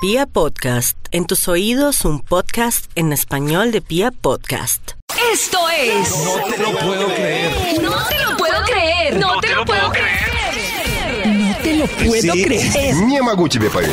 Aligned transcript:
Pia 0.00 0.26
Podcast, 0.26 0.96
en 1.10 1.26
tus 1.26 1.48
oídos 1.48 2.04
un 2.04 2.20
podcast 2.20 2.88
en 2.94 3.12
español 3.12 3.72
de 3.72 3.80
Pia 3.82 4.12
Podcast. 4.12 4.92
Esto 5.32 5.58
es... 5.76 6.10
No 6.24 6.44
te 6.48 6.62
lo 6.62 6.78
puedo 6.78 7.06
creer. 7.08 7.82
No 7.82 8.06
te 8.06 8.18
lo 8.20 8.36
puedo 8.36 8.62
creer. 8.62 9.18
No 9.18 9.40
te 9.40 9.52
lo 9.52 9.64
puedo 9.64 9.90
creer. 9.90 11.26
No 11.26 11.56
te 11.56 11.76
lo 11.76 11.86
puedo 11.88 12.32
creer. 12.32 12.94
Ni 12.94 13.16
Yamaguchi 13.16 13.58
me 13.58 13.70
pagué. 13.70 13.92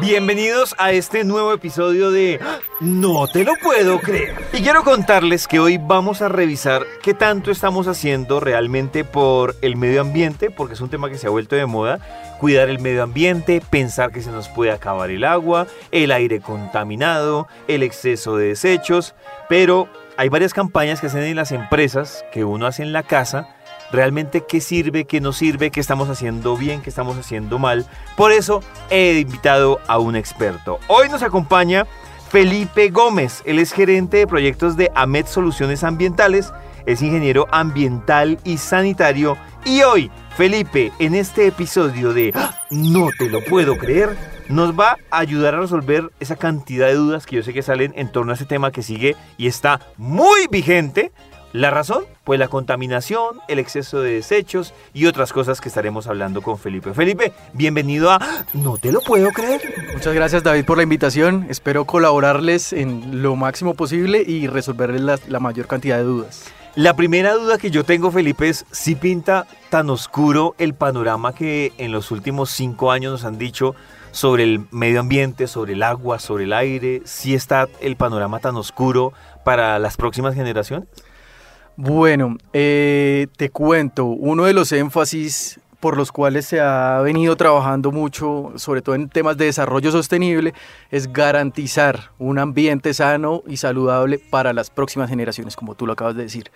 Bienvenidos 0.00 0.74
a 0.78 0.92
este 0.92 1.24
nuevo 1.24 1.52
episodio 1.52 2.10
de 2.10 2.40
No 2.80 3.28
te 3.28 3.44
lo 3.44 3.52
puedo 3.62 4.00
creer. 4.00 4.34
Y 4.54 4.62
quiero 4.62 4.82
contarles 4.82 5.46
que 5.46 5.60
hoy 5.60 5.78
vamos 5.78 6.22
a 6.22 6.28
revisar 6.30 6.86
qué 7.02 7.12
tanto 7.12 7.50
estamos 7.50 7.86
haciendo 7.86 8.40
realmente 8.40 9.04
por 9.04 9.56
el 9.60 9.76
medio 9.76 10.00
ambiente, 10.00 10.50
porque 10.50 10.72
es 10.72 10.80
un 10.80 10.88
tema 10.88 11.10
que 11.10 11.18
se 11.18 11.26
ha 11.26 11.30
vuelto 11.30 11.54
de 11.54 11.66
moda. 11.66 11.98
Cuidar 12.40 12.70
el 12.70 12.78
medio 12.78 13.02
ambiente, 13.02 13.60
pensar 13.68 14.10
que 14.10 14.22
se 14.22 14.30
nos 14.30 14.48
puede 14.48 14.72
acabar 14.72 15.10
el 15.10 15.22
agua, 15.22 15.66
el 15.90 16.12
aire 16.12 16.40
contaminado, 16.40 17.46
el 17.68 17.82
exceso 17.82 18.38
de 18.38 18.48
desechos. 18.48 19.14
Pero 19.50 19.86
hay 20.16 20.30
varias 20.30 20.54
campañas 20.54 21.00
que 21.00 21.08
hacen 21.08 21.24
en 21.24 21.36
las 21.36 21.52
empresas 21.52 22.24
que 22.32 22.44
uno 22.44 22.66
hace 22.66 22.82
en 22.82 22.94
la 22.94 23.02
casa 23.02 23.54
realmente 23.92 24.44
qué 24.46 24.60
sirve, 24.60 25.04
qué 25.04 25.20
no 25.20 25.32
sirve, 25.32 25.70
qué 25.70 25.80
estamos 25.80 26.08
haciendo 26.08 26.56
bien, 26.56 26.82
qué 26.82 26.90
estamos 26.90 27.16
haciendo 27.18 27.58
mal. 27.58 27.86
Por 28.16 28.32
eso 28.32 28.62
he 28.90 29.18
invitado 29.20 29.80
a 29.86 29.98
un 29.98 30.16
experto. 30.16 30.78
Hoy 30.88 31.08
nos 31.08 31.22
acompaña 31.22 31.86
Felipe 32.30 32.90
Gómez. 32.90 33.42
Él 33.44 33.58
es 33.58 33.72
gerente 33.72 34.18
de 34.18 34.26
proyectos 34.26 34.76
de 34.76 34.90
AMET 34.94 35.26
Soluciones 35.26 35.82
Ambientales, 35.82 36.52
es 36.86 37.02
ingeniero 37.02 37.46
ambiental 37.50 38.38
y 38.44 38.58
sanitario. 38.58 39.36
Y 39.64 39.82
hoy, 39.82 40.10
Felipe, 40.36 40.92
en 40.98 41.14
este 41.14 41.46
episodio 41.46 42.14
de 42.14 42.32
¡Ah! 42.34 42.54
No 42.70 43.08
te 43.18 43.28
lo 43.28 43.44
puedo 43.44 43.76
creer, 43.76 44.16
nos 44.48 44.78
va 44.78 44.96
a 45.10 45.18
ayudar 45.18 45.56
a 45.56 45.60
resolver 45.60 46.12
esa 46.20 46.36
cantidad 46.36 46.86
de 46.86 46.94
dudas 46.94 47.26
que 47.26 47.36
yo 47.36 47.42
sé 47.42 47.52
que 47.52 47.62
salen 47.62 47.92
en 47.96 48.12
torno 48.12 48.30
a 48.30 48.36
ese 48.36 48.46
tema 48.46 48.70
que 48.70 48.84
sigue 48.84 49.16
y 49.36 49.48
está 49.48 49.80
muy 49.96 50.46
vigente. 50.48 51.10
La 51.52 51.70
razón, 51.70 52.04
pues 52.22 52.38
la 52.38 52.46
contaminación, 52.46 53.40
el 53.48 53.58
exceso 53.58 54.00
de 54.00 54.12
desechos 54.12 54.72
y 54.94 55.06
otras 55.06 55.32
cosas 55.32 55.60
que 55.60 55.68
estaremos 55.68 56.06
hablando 56.06 56.42
con 56.42 56.58
Felipe. 56.58 56.94
Felipe, 56.94 57.32
bienvenido 57.54 58.12
a 58.12 58.20
No 58.54 58.78
te 58.78 58.92
lo 58.92 59.00
puedo 59.00 59.30
creer. 59.30 59.60
Muchas 59.92 60.14
gracias 60.14 60.44
David 60.44 60.64
por 60.64 60.76
la 60.76 60.84
invitación. 60.84 61.46
Espero 61.48 61.86
colaborarles 61.86 62.72
en 62.72 63.22
lo 63.22 63.34
máximo 63.34 63.74
posible 63.74 64.22
y 64.24 64.46
resolverles 64.46 65.00
la, 65.00 65.18
la 65.26 65.40
mayor 65.40 65.66
cantidad 65.66 65.96
de 65.96 66.04
dudas. 66.04 66.44
La 66.76 66.94
primera 66.94 67.34
duda 67.34 67.58
que 67.58 67.72
yo 67.72 67.82
tengo, 67.82 68.12
Felipe, 68.12 68.48
es 68.48 68.64
si 68.70 68.94
pinta 68.94 69.48
tan 69.70 69.90
oscuro 69.90 70.54
el 70.58 70.74
panorama 70.74 71.34
que 71.34 71.72
en 71.78 71.90
los 71.90 72.12
últimos 72.12 72.50
cinco 72.50 72.92
años 72.92 73.10
nos 73.10 73.24
han 73.24 73.38
dicho 73.38 73.74
sobre 74.12 74.44
el 74.44 74.66
medio 74.70 75.00
ambiente, 75.00 75.48
sobre 75.48 75.72
el 75.72 75.82
agua, 75.82 76.20
sobre 76.20 76.44
el 76.44 76.52
aire. 76.52 77.02
Si 77.06 77.34
está 77.34 77.68
el 77.80 77.96
panorama 77.96 78.38
tan 78.38 78.54
oscuro 78.54 79.12
para 79.42 79.80
las 79.80 79.96
próximas 79.96 80.36
generaciones. 80.36 80.86
Bueno, 81.82 82.36
eh, 82.52 83.26
te 83.38 83.48
cuento, 83.48 84.04
uno 84.04 84.44
de 84.44 84.52
los 84.52 84.70
énfasis 84.70 85.60
por 85.80 85.96
los 85.96 86.12
cuales 86.12 86.44
se 86.44 86.60
ha 86.60 87.00
venido 87.00 87.36
trabajando 87.36 87.90
mucho, 87.90 88.52
sobre 88.56 88.82
todo 88.82 88.96
en 88.96 89.08
temas 89.08 89.38
de 89.38 89.46
desarrollo 89.46 89.90
sostenible, 89.90 90.52
es 90.90 91.10
garantizar 91.10 92.10
un 92.18 92.38
ambiente 92.38 92.92
sano 92.92 93.42
y 93.46 93.56
saludable 93.56 94.18
para 94.18 94.52
las 94.52 94.68
próximas 94.68 95.08
generaciones, 95.08 95.56
como 95.56 95.74
tú 95.74 95.86
lo 95.86 95.94
acabas 95.94 96.16
de 96.16 96.24
decir. 96.24 96.50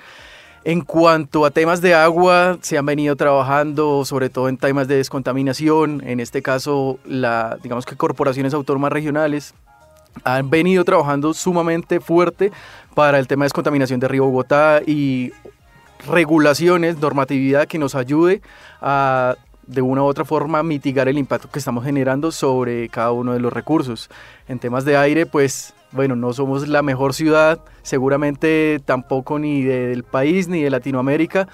En 0.62 0.83
cuanto 0.83 1.47
a 1.47 1.50
temas 1.50 1.80
de 1.80 1.95
agua, 1.95 2.58
se 2.61 2.77
han 2.77 2.84
venido 2.84 3.17
trabajando 3.17 4.05
sobre 4.05 4.28
todo 4.28 4.50
en 4.50 4.58
temas 4.58 4.89
de 4.89 4.97
descontaminación, 4.97 6.02
en 6.05 6.20
este 6.20 6.42
caso, 6.42 6.98
la, 7.06 7.56
digamos 7.62 7.86
que 7.86 7.97
corporaciones 7.97 8.52
autónomas 8.52 8.92
regionales 8.92 9.55
han 10.23 10.51
venido 10.51 10.84
trabajando 10.84 11.34
sumamente 11.34 12.01
fuerte 12.01 12.53
para 12.95 13.19
el 13.19 13.27
tema 13.27 13.45
de 13.45 13.47
descontaminación 13.47 14.01
de 14.01 14.08
Río 14.08 14.27
Bogotá 14.27 14.80
y 14.86 15.33
regulaciones, 16.07 16.98
normatividad 16.98 17.67
que 17.67 17.79
nos 17.79 17.95
ayude 17.95 18.42
a 18.80 19.36
de 19.67 19.83
una 19.83 20.03
u 20.03 20.05
otra 20.05 20.24
forma 20.24 20.63
mitigar 20.63 21.08
el 21.08 21.19
impacto 21.19 21.48
que 21.51 21.58
estamos 21.58 21.85
generando 21.85 22.30
sobre 22.30 22.89
cada 22.89 23.13
uno 23.13 23.33
de 23.33 23.41
los 23.41 23.53
recursos. 23.53 24.11
En 24.47 24.58
temas 24.58 24.85
de 24.85 24.97
aire, 24.97 25.27
pues 25.27 25.74
bueno, 25.92 26.17
no 26.17 26.33
somos 26.33 26.69
la 26.69 26.83
mejor 26.83 27.14
ciudad, 27.14 27.61
seguramente 27.83 28.80
tampoco 28.85 29.39
ni 29.39 29.63
del 29.63 30.03
país 30.03 30.48
ni 30.48 30.61
de 30.63 30.70
Latinoamérica, 30.70 31.48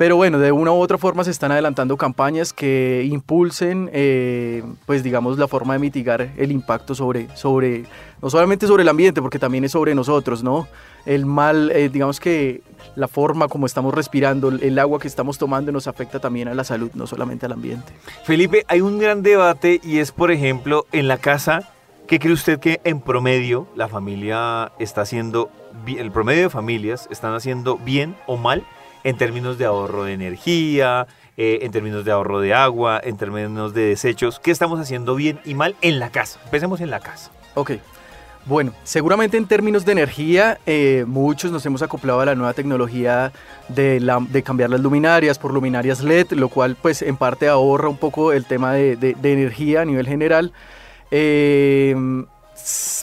pero 0.00 0.16
bueno, 0.16 0.38
de 0.38 0.50
una 0.50 0.72
u 0.72 0.76
otra 0.76 0.96
forma 0.96 1.24
se 1.24 1.30
están 1.30 1.52
adelantando 1.52 1.98
campañas 1.98 2.54
que 2.54 3.06
impulsen, 3.12 3.90
eh, 3.92 4.62
pues 4.86 5.02
digamos, 5.02 5.36
la 5.36 5.46
forma 5.46 5.74
de 5.74 5.78
mitigar 5.78 6.30
el 6.38 6.52
impacto 6.52 6.94
sobre, 6.94 7.28
sobre, 7.36 7.84
no 8.22 8.30
solamente 8.30 8.66
sobre 8.66 8.82
el 8.82 8.88
ambiente, 8.88 9.20
porque 9.20 9.38
también 9.38 9.64
es 9.64 9.72
sobre 9.72 9.94
nosotros, 9.94 10.42
¿no? 10.42 10.66
El 11.04 11.26
mal, 11.26 11.70
eh, 11.72 11.90
digamos 11.90 12.18
que 12.18 12.62
la 12.96 13.08
forma 13.08 13.48
como 13.48 13.66
estamos 13.66 13.92
respirando, 13.92 14.48
el 14.48 14.78
agua 14.78 14.98
que 14.98 15.06
estamos 15.06 15.36
tomando 15.36 15.70
nos 15.70 15.86
afecta 15.86 16.18
también 16.18 16.48
a 16.48 16.54
la 16.54 16.64
salud, 16.64 16.90
no 16.94 17.06
solamente 17.06 17.44
al 17.44 17.52
ambiente. 17.52 17.92
Felipe, 18.24 18.64
hay 18.68 18.80
un 18.80 18.98
gran 18.98 19.22
debate 19.22 19.82
y 19.84 19.98
es, 19.98 20.12
por 20.12 20.30
ejemplo, 20.30 20.86
en 20.92 21.08
la 21.08 21.18
casa, 21.18 21.74
¿qué 22.06 22.18
cree 22.18 22.32
usted 22.32 22.58
que 22.58 22.80
en 22.84 23.02
promedio 23.02 23.66
la 23.76 23.86
familia 23.86 24.72
está 24.78 25.02
haciendo, 25.02 25.50
el 25.86 26.10
promedio 26.10 26.44
de 26.44 26.48
familias 26.48 27.06
están 27.10 27.34
haciendo 27.34 27.76
bien 27.76 28.16
o 28.26 28.38
mal 28.38 28.64
en 29.04 29.16
términos 29.16 29.58
de 29.58 29.64
ahorro 29.64 30.04
de 30.04 30.12
energía, 30.14 31.06
eh, 31.36 31.60
en 31.62 31.72
términos 31.72 32.04
de 32.04 32.12
ahorro 32.12 32.40
de 32.40 32.54
agua, 32.54 33.00
en 33.02 33.16
términos 33.16 33.72
de 33.74 33.82
desechos? 33.86 34.40
¿Qué 34.40 34.50
estamos 34.50 34.78
haciendo 34.80 35.14
bien 35.14 35.40
y 35.44 35.54
mal 35.54 35.76
en 35.80 35.98
la 35.98 36.10
casa? 36.10 36.40
Empecemos 36.44 36.80
en 36.80 36.90
la 36.90 37.00
casa. 37.00 37.30
Ok. 37.54 37.72
Bueno, 38.46 38.72
seguramente 38.84 39.36
en 39.36 39.46
términos 39.46 39.84
de 39.84 39.92
energía, 39.92 40.58
eh, 40.64 41.04
muchos 41.06 41.52
nos 41.52 41.64
hemos 41.66 41.82
acoplado 41.82 42.20
a 42.20 42.24
la 42.24 42.34
nueva 42.34 42.54
tecnología 42.54 43.32
de, 43.68 44.42
cambiar 44.44 44.70
las 44.70 44.80
luminarias 44.80 45.38
por 45.38 45.52
luminarias 45.52 46.00
LED, 46.02 46.32
lo 46.32 46.48
cual 46.48 46.74
pues 46.80 47.02
en 47.02 47.16
parte 47.18 47.48
ahorra 47.48 47.90
un 47.90 47.98
poco 47.98 48.32
el 48.32 48.46
tema 48.46 48.72
de, 48.72 48.96
de- 48.96 49.32
energía 49.32 49.82
a 49.82 49.84
nivel 49.84 50.06
general. 50.06 50.52
Eh, 51.10 51.94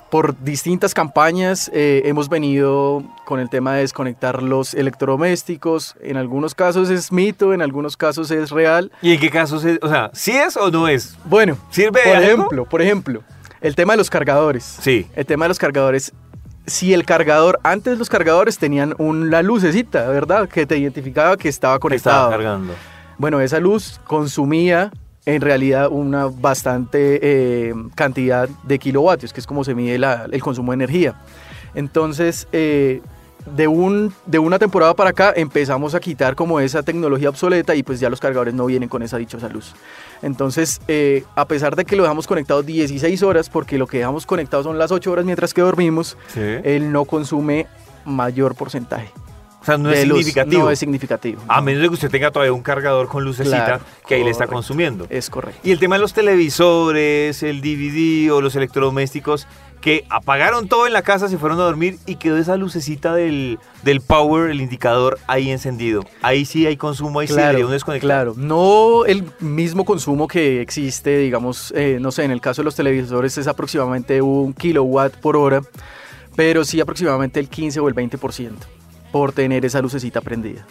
por 0.10 0.40
distintas 0.42 0.94
campañas 0.94 1.70
eh, 1.74 2.04
hemos 2.06 2.30
venido 2.30 3.04
con 3.26 3.40
el 3.40 3.50
tema 3.50 3.74
de 3.74 3.82
desconectar 3.82 4.42
los 4.42 4.74
electrodomésticos. 4.74 5.96
En 6.02 6.18
algunos 6.18 6.56
casos 6.56 6.90
es 6.90 7.12
mito, 7.12 7.54
en 7.54 7.62
algunos 7.62 7.98
casos 7.98 8.32
es 8.32 8.52
real. 8.52 8.92
¿Y 9.02 9.14
en 9.14 9.20
qué 9.20 9.30
casos 9.30 9.66
es? 9.66 9.80
O 9.82 9.90
sea, 9.90 10.10
¿sí 10.14 10.32
es 10.32 10.56
o 10.58 10.72
no 10.72 10.88
es? 10.88 11.18
Bueno, 11.26 11.58
¿Sirve 11.72 12.02
de 12.02 12.08
por 12.08 12.16
algo? 12.16 12.28
ejemplo, 12.28 12.66
por 12.66 12.82
ejemplo, 12.82 13.24
el 13.62 13.76
tema 13.76 13.94
de 13.94 13.98
los 13.98 14.10
cargadores. 14.10 14.64
Sí. 14.64 15.08
El 15.16 15.26
tema 15.26 15.46
de 15.46 15.50
los 15.50 15.60
cargadores. 15.60 16.14
Si 16.66 16.94
el 16.94 17.06
cargador, 17.06 17.60
antes 17.64 17.98
los 17.98 18.10
cargadores 18.10 18.58
tenían 18.58 18.94
una 18.98 19.42
lucecita, 19.42 20.08
¿verdad? 20.10 20.50
Que 20.50 20.66
te 20.66 20.78
identificaba 20.78 21.38
que 21.38 21.48
estaba 21.48 21.76
que 21.76 21.82
conectado. 21.82 22.26
Estaba 22.26 22.32
cargando. 22.32 22.74
Bueno, 23.18 23.40
esa 23.40 23.60
luz 23.60 24.00
consumía 24.06 24.92
en 25.28 25.42
realidad 25.42 25.90
una 25.92 26.26
bastante 26.26 27.20
eh, 27.22 27.74
cantidad 27.96 28.50
de 28.64 28.80
kilovatios, 28.80 29.32
que 29.34 29.40
es 29.42 29.46
como 29.46 29.64
se 29.64 29.76
mide 29.76 30.00
la- 30.00 30.26
el 30.32 30.42
consumo 30.42 30.72
de 30.72 30.76
energía. 30.76 31.16
Entonces, 31.76 32.48
eh, 32.54 33.02
de, 33.56 33.68
un, 33.68 34.14
de 34.26 34.40
una 34.40 34.58
temporada 34.58 34.94
para 34.94 35.10
acá 35.12 35.34
empezamos 35.36 35.96
a 35.96 36.00
quitar 36.00 36.36
como 36.36 36.60
esa 36.60 36.82
tecnología 36.84 37.30
obsoleta 37.30 37.76
y 37.76 37.84
pues 37.84 38.00
ya 38.00 38.10
los 38.10 38.20
cargadores 38.20 38.54
no 38.54 38.66
vienen 38.66 38.90
con 38.90 39.04
esa 39.04 39.18
dichosa 39.18 39.48
luz. 39.50 39.74
Entonces, 40.22 40.82
eh, 40.88 41.24
a 41.36 41.46
pesar 41.46 41.76
de 41.76 41.86
que 41.86 41.96
lo 41.96 42.04
dejamos 42.04 42.26
conectado 42.26 42.64
16 42.64 43.22
horas, 43.24 43.50
porque 43.50 43.78
lo 43.78 43.86
que 43.88 43.98
dejamos 44.00 44.26
conectado 44.26 44.64
son 44.64 44.78
las 44.80 44.92
8 44.92 45.12
horas 45.12 45.26
mientras 45.26 45.54
que 45.54 45.62
dormimos, 45.62 46.18
Sí. 46.34 46.40
él 46.64 46.92
no 46.92 47.06
consume 47.06 47.68
mayor 48.06 48.56
porcentaje. 48.56 49.12
Sea, 49.68 49.78
no 49.78 49.92
es 49.92 50.08
luz. 50.08 50.18
significativo. 50.20 50.64
No 50.64 50.72
es 50.72 50.80
significativo. 50.80 51.42
A 51.48 51.62
menos 51.62 51.82
de 51.82 51.88
que 51.90 51.94
usted 51.94 52.10
tenga 52.10 52.32
todavía 52.32 52.54
un 52.54 52.62
cargador 52.62 53.08
con 53.08 53.24
lucecita 53.24 53.66
Claro, 53.66 53.84
que 54.08 54.16
ahí 54.16 54.24
le 54.24 54.32
está 54.32 54.48
consumiendo. 54.48 55.08
Es 55.10 55.30
correcto. 55.30 55.60
Y 55.64 55.72
el 55.72 55.80
tema 55.80 55.96
de 55.96 56.02
los 56.02 56.14
televisores, 56.14 57.44
el 57.44 57.62
DVD 57.62 58.32
o 58.32 58.42
los 58.42 58.56
electrodomésticos 58.56 59.48
que 59.82 60.06
apagaron 60.10 60.68
todo 60.68 60.88
en 60.88 60.94
la 60.94 61.02
casa, 61.02 61.30
se 61.30 61.38
fueron 61.38 61.60
a 61.60 61.64
dormir 61.64 61.98
y 62.06 62.16
quedó 62.16 62.38
esa 62.38 62.58
lucecita 62.58 63.14
del, 63.14 63.60
del 63.84 64.02
power, 64.02 64.50
el 64.50 64.62
indicador 64.62 65.20
ahí 65.28 65.52
encendido. 65.52 66.04
Ahí 66.22 66.46
sí 66.46 66.66
hay 66.66 66.78
consumo, 66.78 67.20
ahí 67.20 67.28
sí 67.28 67.36
debería 67.36 67.66
uno 67.66 67.74
desconectar. 67.74 68.08
Claro, 68.08 68.34
no 68.36 69.06
el 69.06 69.24
mismo 69.40 69.86
consumo 69.86 70.28
que 70.28 70.62
existe, 70.62 71.18
digamos, 71.20 71.74
eh, 71.76 72.00
no 72.02 72.12
sé, 72.12 72.24
en 72.24 72.32
el 72.32 72.42
caso 72.42 72.62
de 72.62 72.66
los 72.66 72.76
televisores 72.76 73.38
es 73.38 73.48
aproximadamente 73.48 74.22
un 74.22 74.54
kilowatt 74.54 75.16
por 75.18 75.38
hora, 75.38 75.62
pero 76.36 76.66
sí 76.66 76.82
aproximadamente 76.82 77.40
el 77.40 77.48
15 77.48 77.80
o 77.80 77.88
el 77.88 77.96
20% 77.96 78.77
por 79.18 79.32
tener 79.34 79.66
esa 79.66 79.82
lucecita 79.82 80.22
prendida. 80.22 80.66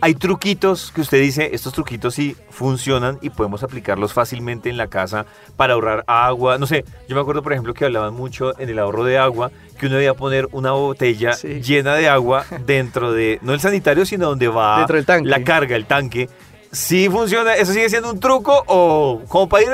Hay 0.00 0.14
truquitos 0.14 0.90
que 0.92 1.00
usted 1.00 1.20
dice, 1.20 1.50
estos 1.54 1.72
truquitos 1.72 2.14
sí 2.14 2.36
funcionan 2.50 3.18
y 3.22 3.30
podemos 3.30 3.62
aplicarlos 3.62 4.12
fácilmente 4.12 4.68
en 4.68 4.76
la 4.76 4.88
casa 4.88 5.24
para 5.56 5.74
ahorrar 5.74 6.04
agua. 6.06 6.58
No 6.58 6.66
sé, 6.66 6.84
yo 7.08 7.14
me 7.14 7.22
acuerdo, 7.22 7.42
por 7.42 7.52
ejemplo, 7.52 7.72
que 7.72 7.84
hablaban 7.84 8.12
mucho 8.12 8.58
en 8.58 8.68
el 8.68 8.78
ahorro 8.80 9.04
de 9.04 9.16
agua, 9.18 9.50
que 9.78 9.86
uno 9.86 9.94
debía 9.94 10.14
poner 10.14 10.48
una 10.52 10.72
botella 10.72 11.32
Sí. 11.34 11.60
llena 11.62 11.94
de 11.94 12.08
agua 12.08 12.44
dentro 12.66 13.12
de, 13.12 13.38
no 13.42 13.54
el 13.54 13.60
sanitario, 13.60 14.04
sino 14.04 14.26
donde 14.28 14.48
va 14.48 14.78
Dentro 14.78 14.96
del 14.96 15.06
tanque. 15.06 15.28
la 15.28 15.42
carga, 15.44 15.76
el 15.76 15.86
tanque. 15.86 16.28
¿Sí 16.74 17.08
funciona? 17.08 17.54
¿Eso 17.54 17.72
sigue 17.72 17.88
siendo 17.88 18.10
un 18.10 18.20
truco 18.20 18.64
o 18.66 19.22
como 19.28 19.48
para 19.48 19.62
ir 19.62 19.70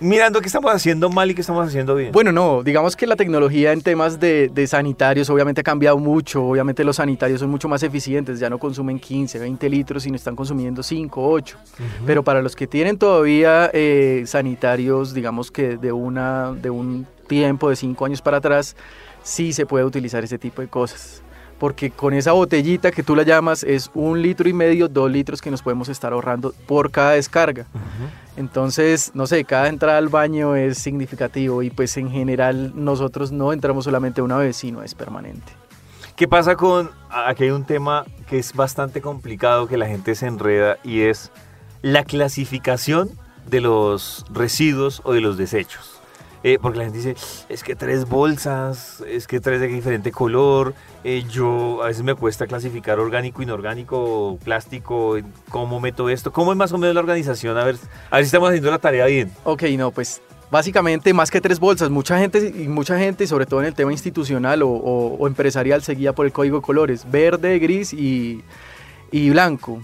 mirando 0.00 0.40
qué 0.40 0.46
estamos 0.46 0.72
haciendo 0.72 1.10
mal 1.10 1.30
y 1.30 1.34
qué 1.34 1.40
estamos 1.40 1.66
haciendo 1.66 1.94
bien? 1.94 2.12
Bueno, 2.12 2.30
no, 2.30 2.62
digamos 2.62 2.94
que 2.94 3.06
la 3.06 3.16
tecnología 3.16 3.72
en 3.72 3.80
temas 3.80 4.20
de, 4.20 4.48
de 4.48 4.66
sanitarios 4.66 5.28
obviamente 5.30 5.62
ha 5.62 5.64
cambiado 5.64 5.98
mucho, 5.98 6.44
obviamente 6.44 6.84
los 6.84 6.96
sanitarios 6.96 7.40
son 7.40 7.50
mucho 7.50 7.68
más 7.68 7.82
eficientes, 7.82 8.38
ya 8.38 8.50
no 8.50 8.58
consumen 8.58 8.98
15, 8.98 9.38
20 9.38 9.68
litros, 9.68 10.02
sino 10.02 10.16
están 10.16 10.36
consumiendo 10.36 10.82
5, 10.82 11.30
8. 11.30 11.58
Pero 12.06 12.22
para 12.22 12.42
los 12.42 12.54
que 12.54 12.66
tienen 12.66 12.98
todavía 12.98 13.70
eh, 13.72 14.24
sanitarios, 14.26 15.14
digamos 15.14 15.50
que 15.50 15.76
de, 15.76 15.92
una, 15.92 16.52
de 16.52 16.70
un 16.70 17.06
tiempo 17.26 17.70
de 17.70 17.76
5 17.76 18.04
años 18.04 18.22
para 18.22 18.38
atrás, 18.38 18.76
sí 19.22 19.52
se 19.52 19.66
puede 19.66 19.84
utilizar 19.84 20.22
ese 20.24 20.38
tipo 20.38 20.62
de 20.62 20.68
cosas. 20.68 21.22
Porque 21.62 21.92
con 21.92 22.12
esa 22.12 22.32
botellita 22.32 22.90
que 22.90 23.04
tú 23.04 23.14
la 23.14 23.22
llamas 23.22 23.62
es 23.62 23.88
un 23.94 24.20
litro 24.20 24.48
y 24.48 24.52
medio, 24.52 24.88
dos 24.88 25.08
litros 25.08 25.40
que 25.40 25.48
nos 25.48 25.62
podemos 25.62 25.88
estar 25.88 26.12
ahorrando 26.12 26.52
por 26.66 26.90
cada 26.90 27.12
descarga. 27.12 27.66
Entonces, 28.36 29.12
no 29.14 29.28
sé, 29.28 29.44
cada 29.44 29.68
entrada 29.68 29.98
al 29.98 30.08
baño 30.08 30.56
es 30.56 30.78
significativo 30.78 31.62
y 31.62 31.70
pues 31.70 31.96
en 31.98 32.10
general 32.10 32.72
nosotros 32.74 33.30
no 33.30 33.52
entramos 33.52 33.84
solamente 33.84 34.20
una 34.22 34.38
vez, 34.38 34.56
sino 34.56 34.82
es 34.82 34.96
permanente. 34.96 35.52
¿Qué 36.16 36.26
pasa 36.26 36.56
con, 36.56 36.90
aquí 37.08 37.44
hay 37.44 37.50
un 37.50 37.64
tema 37.64 38.06
que 38.28 38.40
es 38.40 38.54
bastante 38.54 39.00
complicado, 39.00 39.68
que 39.68 39.76
la 39.76 39.86
gente 39.86 40.16
se 40.16 40.26
enreda 40.26 40.78
y 40.82 41.02
es 41.02 41.30
la 41.80 42.02
clasificación 42.02 43.08
de 43.46 43.60
los 43.60 44.24
residuos 44.32 45.00
o 45.04 45.12
de 45.12 45.20
los 45.20 45.36
desechos? 45.36 45.91
Eh, 46.44 46.58
porque 46.60 46.78
la 46.78 46.84
gente 46.84 46.98
dice, 46.98 47.16
es 47.48 47.62
que 47.62 47.76
tres 47.76 48.08
bolsas, 48.08 49.02
es 49.06 49.26
que 49.26 49.40
tres 49.40 49.60
de 49.60 49.68
diferente 49.68 50.10
color, 50.10 50.74
eh, 51.04 51.24
yo 51.30 51.82
a 51.82 51.86
veces 51.86 52.02
me 52.02 52.14
cuesta 52.14 52.46
clasificar 52.46 52.98
orgánico, 52.98 53.42
inorgánico, 53.42 54.38
plástico, 54.44 55.18
cómo 55.50 55.78
meto 55.78 56.08
esto, 56.08 56.32
cómo 56.32 56.52
es 56.52 56.58
más 56.58 56.72
o 56.72 56.78
menos 56.78 56.94
la 56.94 57.00
organización, 57.00 57.56
a 57.58 57.64
ver, 57.64 57.76
a 58.10 58.18
si 58.18 58.24
estamos 58.24 58.48
haciendo 58.48 58.70
la 58.70 58.78
tarea 58.78 59.06
bien. 59.06 59.30
Ok, 59.44 59.62
no, 59.78 59.92
pues 59.92 60.20
básicamente 60.50 61.14
más 61.14 61.30
que 61.30 61.40
tres 61.40 61.60
bolsas, 61.60 61.90
mucha 61.90 62.18
gente 62.18 62.52
mucha 62.68 62.98
gente, 62.98 63.26
sobre 63.26 63.46
todo 63.46 63.60
en 63.60 63.66
el 63.66 63.74
tema 63.74 63.92
institucional 63.92 64.62
o, 64.62 64.68
o 64.68 65.26
empresarial, 65.28 65.82
seguía 65.82 66.12
por 66.12 66.26
el 66.26 66.32
código 66.32 66.56
de 66.56 66.62
colores, 66.62 67.10
verde, 67.10 67.58
gris 67.60 67.92
y 67.92 68.42
y 69.12 69.30
blanco. 69.30 69.82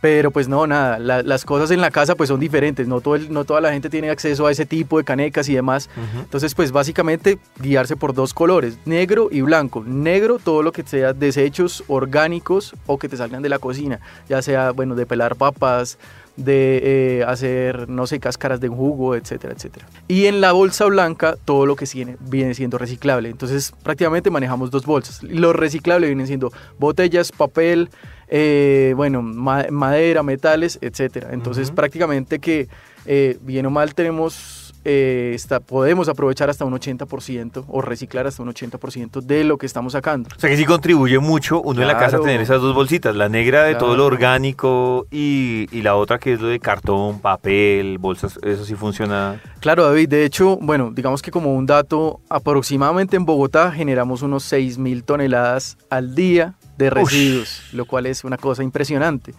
Pero 0.00 0.30
pues 0.30 0.48
no, 0.48 0.66
nada, 0.66 0.98
las 0.98 1.44
cosas 1.44 1.70
en 1.72 1.80
la 1.80 1.90
casa 1.90 2.14
pues 2.14 2.28
son 2.28 2.40
diferentes, 2.40 2.88
no, 2.88 3.00
todo 3.00 3.18
no 3.18 3.44
toda 3.44 3.60
la 3.60 3.72
gente 3.72 3.90
tiene 3.90 4.08
acceso 4.08 4.46
a 4.46 4.52
ese 4.52 4.64
tipo 4.64 4.96
de 4.98 5.04
canecas 5.04 5.48
y 5.48 5.54
demás. 5.54 5.90
Entonces 6.16 6.54
pues 6.54 6.72
básicamente 6.72 7.38
guiarse 7.60 7.96
por 7.96 8.14
dos 8.14 8.32
colores, 8.32 8.78
negro 8.86 9.28
y 9.30 9.42
blanco. 9.42 9.84
Negro 9.84 10.38
todo 10.38 10.62
lo 10.62 10.72
que 10.72 10.84
sea 10.84 11.12
desechos 11.12 11.84
orgánicos 11.88 12.74
o 12.86 12.98
que 12.98 13.08
te 13.08 13.16
salgan 13.16 13.42
de 13.42 13.48
la 13.48 13.58
cocina, 13.58 14.00
ya 14.28 14.40
sea, 14.40 14.70
bueno, 14.70 14.94
de 14.94 15.06
pelar 15.06 15.36
papas, 15.36 15.98
de 16.36 16.80
eh, 16.82 17.24
hacer, 17.24 17.88
no 17.88 18.06
sé, 18.06 18.18
cáscaras 18.18 18.60
de 18.60 18.68
jugo, 18.68 19.14
etcétera, 19.14 19.52
etcétera. 19.52 19.86
Y 20.08 20.26
en 20.26 20.40
la 20.40 20.52
bolsa 20.52 20.86
blanca, 20.86 21.36
todo 21.44 21.66
lo 21.66 21.76
que 21.76 21.86
viene, 21.92 22.16
viene 22.20 22.54
siendo 22.54 22.78
reciclable. 22.78 23.28
Entonces, 23.28 23.72
prácticamente 23.82 24.30
manejamos 24.30 24.70
dos 24.70 24.86
bolsas. 24.86 25.22
Lo 25.22 25.52
reciclable 25.52 26.06
vienen 26.06 26.26
siendo 26.26 26.50
botellas, 26.78 27.32
papel, 27.32 27.90
eh, 28.34 28.94
bueno, 28.96 29.20
madera, 29.20 30.22
metales, 30.22 30.78
etcétera. 30.80 31.28
Entonces, 31.32 31.70
prácticamente 31.70 32.38
que 32.38 32.66
eh, 33.04 33.36
bien 33.42 33.66
o 33.66 33.70
mal 33.70 33.94
tenemos 33.94 34.72
eh, 34.86 35.36
podemos 35.66 36.08
aprovechar 36.08 36.48
hasta 36.48 36.64
un 36.64 36.72
80% 36.72 37.66
o 37.68 37.82
reciclar 37.82 38.26
hasta 38.26 38.42
un 38.42 38.48
80% 38.48 39.20
de 39.20 39.44
lo 39.44 39.58
que 39.58 39.66
estamos 39.66 39.92
sacando. 39.92 40.30
O 40.34 40.40
sea 40.40 40.48
que 40.48 40.56
sí 40.56 40.64
contribuye 40.64 41.18
mucho 41.18 41.60
uno 41.60 41.82
en 41.82 41.88
la 41.88 41.98
casa 41.98 42.16
a 42.16 42.20
tener 42.20 42.40
esas 42.40 42.62
dos 42.62 42.74
bolsitas, 42.74 43.14
la 43.14 43.28
negra 43.28 43.64
de 43.64 43.74
todo 43.74 43.98
lo 43.98 44.06
orgánico 44.06 45.06
y, 45.10 45.68
y, 45.70 45.82
la 45.82 45.94
otra 45.96 46.18
que 46.18 46.32
es 46.32 46.40
lo 46.40 46.48
de 46.48 46.58
cartón, 46.58 47.20
papel, 47.20 47.98
bolsas, 47.98 48.40
eso 48.42 48.64
sí 48.64 48.74
funciona. 48.76 49.42
Claro, 49.60 49.84
David, 49.84 50.08
de 50.08 50.24
hecho, 50.24 50.56
bueno, 50.56 50.90
digamos 50.90 51.20
que 51.20 51.30
como 51.30 51.54
un 51.54 51.66
dato, 51.66 52.20
aproximadamente 52.30 53.16
en 53.16 53.26
Bogotá 53.26 53.70
generamos 53.72 54.22
unos 54.22 54.42
6 54.44 54.78
mil 54.78 55.04
toneladas 55.04 55.76
al 55.90 56.14
día 56.14 56.54
de 56.82 56.90
residuos, 56.90 57.62
lo 57.72 57.86
cual 57.86 58.06
es 58.06 58.24
una 58.24 58.36
cosa 58.36 58.62
impresionante 58.62 59.34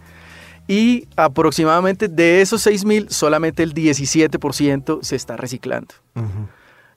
y 0.66 1.06
aproximadamente 1.16 2.08
de 2.08 2.40
esos 2.40 2.66
6.000, 2.66 3.10
solamente 3.10 3.62
el 3.62 3.74
17% 3.74 5.02
se 5.02 5.16
está 5.16 5.36
reciclando. 5.36 5.94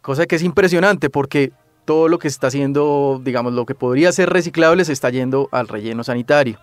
Cosa 0.01 0.25
que 0.25 0.37
es 0.37 0.43
impresionante 0.43 1.09
porque 1.09 1.51
todo 1.85 2.07
lo 2.07 2.17
que 2.19 2.27
está 2.27 2.47
haciendo, 2.47 3.21
digamos, 3.23 3.53
lo 3.53 3.65
que 3.65 3.75
podría 3.75 4.11
ser 4.11 4.29
reciclable 4.29 4.85
se 4.85 4.93
está 4.93 5.09
yendo 5.09 5.49
al 5.51 5.67
relleno 5.67 6.03
sanitario. 6.03 6.59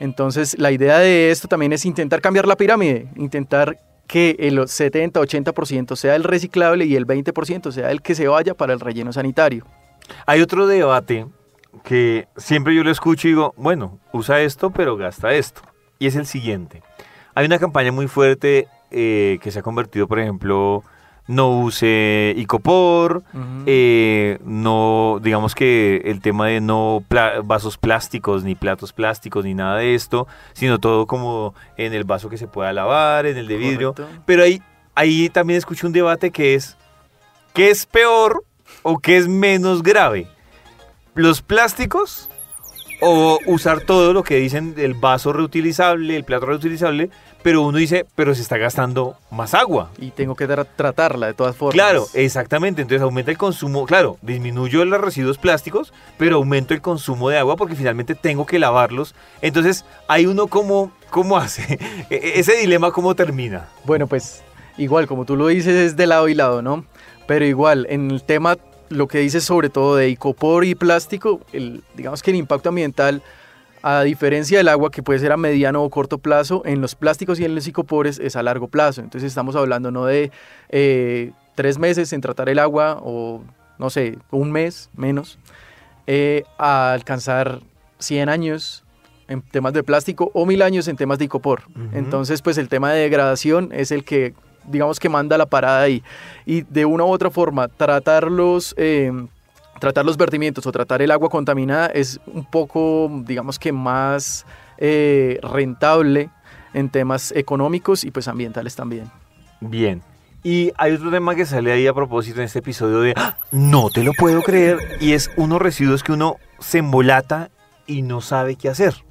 Entonces, 0.00 0.56
la 0.58 0.70
idea 0.70 0.98
de 0.98 1.32
esto 1.32 1.48
también 1.48 1.72
es 1.72 1.84
intentar 1.84 2.20
cambiar 2.20 2.46
la 2.46 2.56
pirámide, 2.56 3.08
intentar 3.16 3.80
que 4.06 4.36
el 4.38 4.58
70-80% 4.58 5.96
sea 5.96 6.14
el 6.14 6.24
reciclable 6.24 6.86
y 6.86 6.94
el 6.94 7.06
20% 7.06 7.72
sea 7.72 7.90
el 7.90 8.00
que 8.00 8.14
se 8.14 8.28
vaya 8.28 8.54
para 8.54 8.72
el 8.72 8.80
relleno 8.80 9.12
sanitario. 9.12 9.66
Hay 10.24 10.40
otro 10.40 10.66
debate 10.66 11.26
que 11.84 12.28
siempre 12.36 12.74
yo 12.74 12.84
lo 12.84 12.90
escucho 12.90 13.28
y 13.28 13.32
digo, 13.32 13.54
bueno, 13.56 13.98
usa 14.12 14.40
esto, 14.40 14.70
pero 14.70 14.96
gasta 14.96 15.32
esto 15.32 15.62
y 15.98 16.06
es 16.06 16.16
el 16.16 16.26
siguiente. 16.26 16.82
Hay 17.34 17.46
una 17.46 17.58
campaña 17.58 17.92
muy 17.92 18.08
fuerte 18.08 18.68
eh, 18.90 19.38
que 19.42 19.50
se 19.50 19.60
ha 19.60 19.62
convertido, 19.62 20.08
por 20.08 20.18
ejemplo, 20.18 20.82
no 21.26 21.60
use 21.60 22.34
icopor, 22.36 23.22
eh, 23.66 24.38
no, 24.44 25.20
digamos 25.22 25.54
que 25.54 26.02
el 26.06 26.20
tema 26.20 26.46
de 26.46 26.60
no 26.60 27.04
vasos 27.44 27.76
plásticos, 27.76 28.44
ni 28.44 28.54
platos 28.54 28.92
plásticos, 28.92 29.44
ni 29.44 29.54
nada 29.54 29.76
de 29.76 29.94
esto, 29.94 30.26
sino 30.54 30.78
todo 30.78 31.06
como 31.06 31.54
en 31.76 31.92
el 31.92 32.04
vaso 32.04 32.30
que 32.30 32.38
se 32.38 32.48
pueda 32.48 32.72
lavar, 32.72 33.26
en 33.26 33.36
el 33.36 33.46
de 33.46 33.56
vidrio. 33.58 33.94
Pero 34.24 34.42
ahí, 34.42 34.62
ahí 34.94 35.28
también 35.28 35.58
escucho 35.58 35.86
un 35.86 35.92
debate 35.92 36.30
que 36.30 36.54
es, 36.54 36.78
¿qué 37.52 37.70
es 37.70 37.84
peor 37.84 38.42
o 38.82 38.98
qué 38.98 39.18
es 39.18 39.28
menos 39.28 39.82
grave? 39.82 40.28
¿Los 41.18 41.42
plásticos 41.42 42.28
o 43.00 43.40
usar 43.46 43.80
todo 43.80 44.12
lo 44.12 44.22
que 44.22 44.36
dicen 44.36 44.76
del 44.76 44.94
vaso 44.94 45.32
reutilizable, 45.32 46.14
el 46.14 46.22
plato 46.22 46.46
reutilizable, 46.46 47.10
pero 47.42 47.62
uno 47.62 47.76
dice, 47.76 48.06
pero 48.14 48.36
se 48.36 48.42
está 48.42 48.56
gastando 48.56 49.16
más 49.32 49.52
agua. 49.52 49.90
Y 49.98 50.12
tengo 50.12 50.36
que 50.36 50.46
tratarla 50.46 51.26
de 51.26 51.34
todas 51.34 51.56
formas. 51.56 51.74
Claro, 51.74 52.06
exactamente. 52.14 52.82
Entonces 52.82 53.02
aumenta 53.02 53.32
el 53.32 53.36
consumo, 53.36 53.84
claro, 53.84 54.16
disminuyo 54.22 54.84
los 54.84 55.00
residuos 55.00 55.38
plásticos, 55.38 55.92
pero 56.18 56.36
aumento 56.36 56.72
el 56.72 56.80
consumo 56.80 57.30
de 57.30 57.38
agua 57.38 57.56
porque 57.56 57.74
finalmente 57.74 58.14
tengo 58.14 58.46
que 58.46 58.60
lavarlos. 58.60 59.16
Entonces, 59.42 59.84
hay 60.06 60.26
uno 60.26 60.46
como, 60.46 60.92
¿cómo 61.10 61.36
hace? 61.36 61.80
E-, 62.10 62.14
e-, 62.14 62.38
ese 62.38 62.58
dilema, 62.58 62.92
¿cómo 62.92 63.16
termina? 63.16 63.66
Bueno, 63.84 64.06
pues 64.06 64.44
igual, 64.76 65.08
como 65.08 65.24
tú 65.24 65.34
lo 65.34 65.48
dices, 65.48 65.74
es 65.74 65.96
de 65.96 66.06
lado 66.06 66.28
y 66.28 66.36
lado, 66.36 66.62
¿no? 66.62 66.84
Pero 67.26 67.44
igual, 67.44 67.88
en 67.90 68.12
el 68.12 68.22
tema 68.22 68.56
lo 68.88 69.08
que 69.08 69.18
dice 69.18 69.40
sobre 69.40 69.70
todo 69.70 69.96
de 69.96 70.08
icopor 70.08 70.64
y 70.64 70.74
plástico, 70.74 71.40
el, 71.52 71.82
digamos 71.94 72.22
que 72.22 72.30
el 72.30 72.36
impacto 72.36 72.68
ambiental, 72.68 73.22
a 73.82 74.02
diferencia 74.02 74.58
del 74.58 74.68
agua 74.68 74.90
que 74.90 75.02
puede 75.02 75.18
ser 75.18 75.32
a 75.32 75.36
mediano 75.36 75.82
o 75.82 75.90
corto 75.90 76.18
plazo, 76.18 76.62
en 76.64 76.80
los 76.80 76.94
plásticos 76.94 77.38
y 77.38 77.44
en 77.44 77.54
los 77.54 77.66
icopores 77.66 78.18
es 78.18 78.36
a 78.36 78.42
largo 78.42 78.68
plazo. 78.68 79.00
Entonces 79.00 79.28
estamos 79.28 79.56
hablando 79.56 79.90
no 79.90 80.04
de 80.04 80.30
eh, 80.70 81.32
tres 81.54 81.78
meses 81.78 82.12
en 82.12 82.20
tratar 82.20 82.48
el 82.48 82.58
agua 82.58 82.98
o 83.02 83.42
no 83.78 83.90
sé, 83.90 84.18
un 84.30 84.50
mes 84.50 84.90
menos, 84.96 85.38
eh, 86.06 86.44
a 86.58 86.92
alcanzar 86.92 87.60
100 87.98 88.28
años 88.28 88.84
en 89.28 89.42
temas 89.42 89.72
de 89.72 89.82
plástico 89.82 90.30
o 90.34 90.46
mil 90.46 90.62
años 90.62 90.88
en 90.88 90.96
temas 90.96 91.18
de 91.18 91.26
icopor. 91.26 91.62
Entonces, 91.92 92.42
pues 92.42 92.58
el 92.58 92.68
tema 92.68 92.92
de 92.92 93.00
degradación 93.00 93.70
es 93.72 93.92
el 93.92 94.04
que 94.04 94.34
digamos 94.64 94.98
que 95.00 95.08
manda 95.08 95.38
la 95.38 95.46
parada 95.46 95.82
ahí. 95.82 96.02
Y 96.46 96.62
de 96.62 96.84
una 96.84 97.04
u 97.04 97.08
otra 97.08 97.30
forma, 97.30 97.68
tratar 97.68 98.30
los, 98.30 98.74
eh, 98.76 99.12
tratar 99.80 100.04
los 100.04 100.16
vertimientos 100.16 100.66
o 100.66 100.72
tratar 100.72 101.02
el 101.02 101.10
agua 101.10 101.28
contaminada 101.28 101.86
es 101.86 102.20
un 102.26 102.44
poco, 102.44 103.10
digamos 103.24 103.58
que 103.58 103.72
más 103.72 104.46
eh, 104.78 105.38
rentable 105.42 106.30
en 106.74 106.90
temas 106.90 107.32
económicos 107.32 108.04
y 108.04 108.10
pues 108.10 108.28
ambientales 108.28 108.76
también. 108.76 109.10
Bien. 109.60 110.02
Y 110.44 110.70
hay 110.76 110.92
otro 110.92 111.10
tema 111.10 111.34
que 111.34 111.44
sale 111.44 111.72
ahí 111.72 111.86
a 111.86 111.92
propósito 111.92 112.38
en 112.38 112.46
este 112.46 112.60
episodio 112.60 113.00
de 113.00 113.12
¡Ah! 113.16 113.36
no 113.50 113.90
te 113.90 114.04
lo 114.04 114.12
puedo 114.12 114.40
creer 114.42 114.78
y 115.00 115.12
es 115.12 115.30
unos 115.36 115.60
residuos 115.60 116.04
que 116.04 116.12
uno 116.12 116.36
se 116.60 116.78
embolata 116.78 117.50
y 117.86 118.02
no 118.02 118.20
sabe 118.20 118.54
qué 118.54 118.68
hacer 118.68 119.07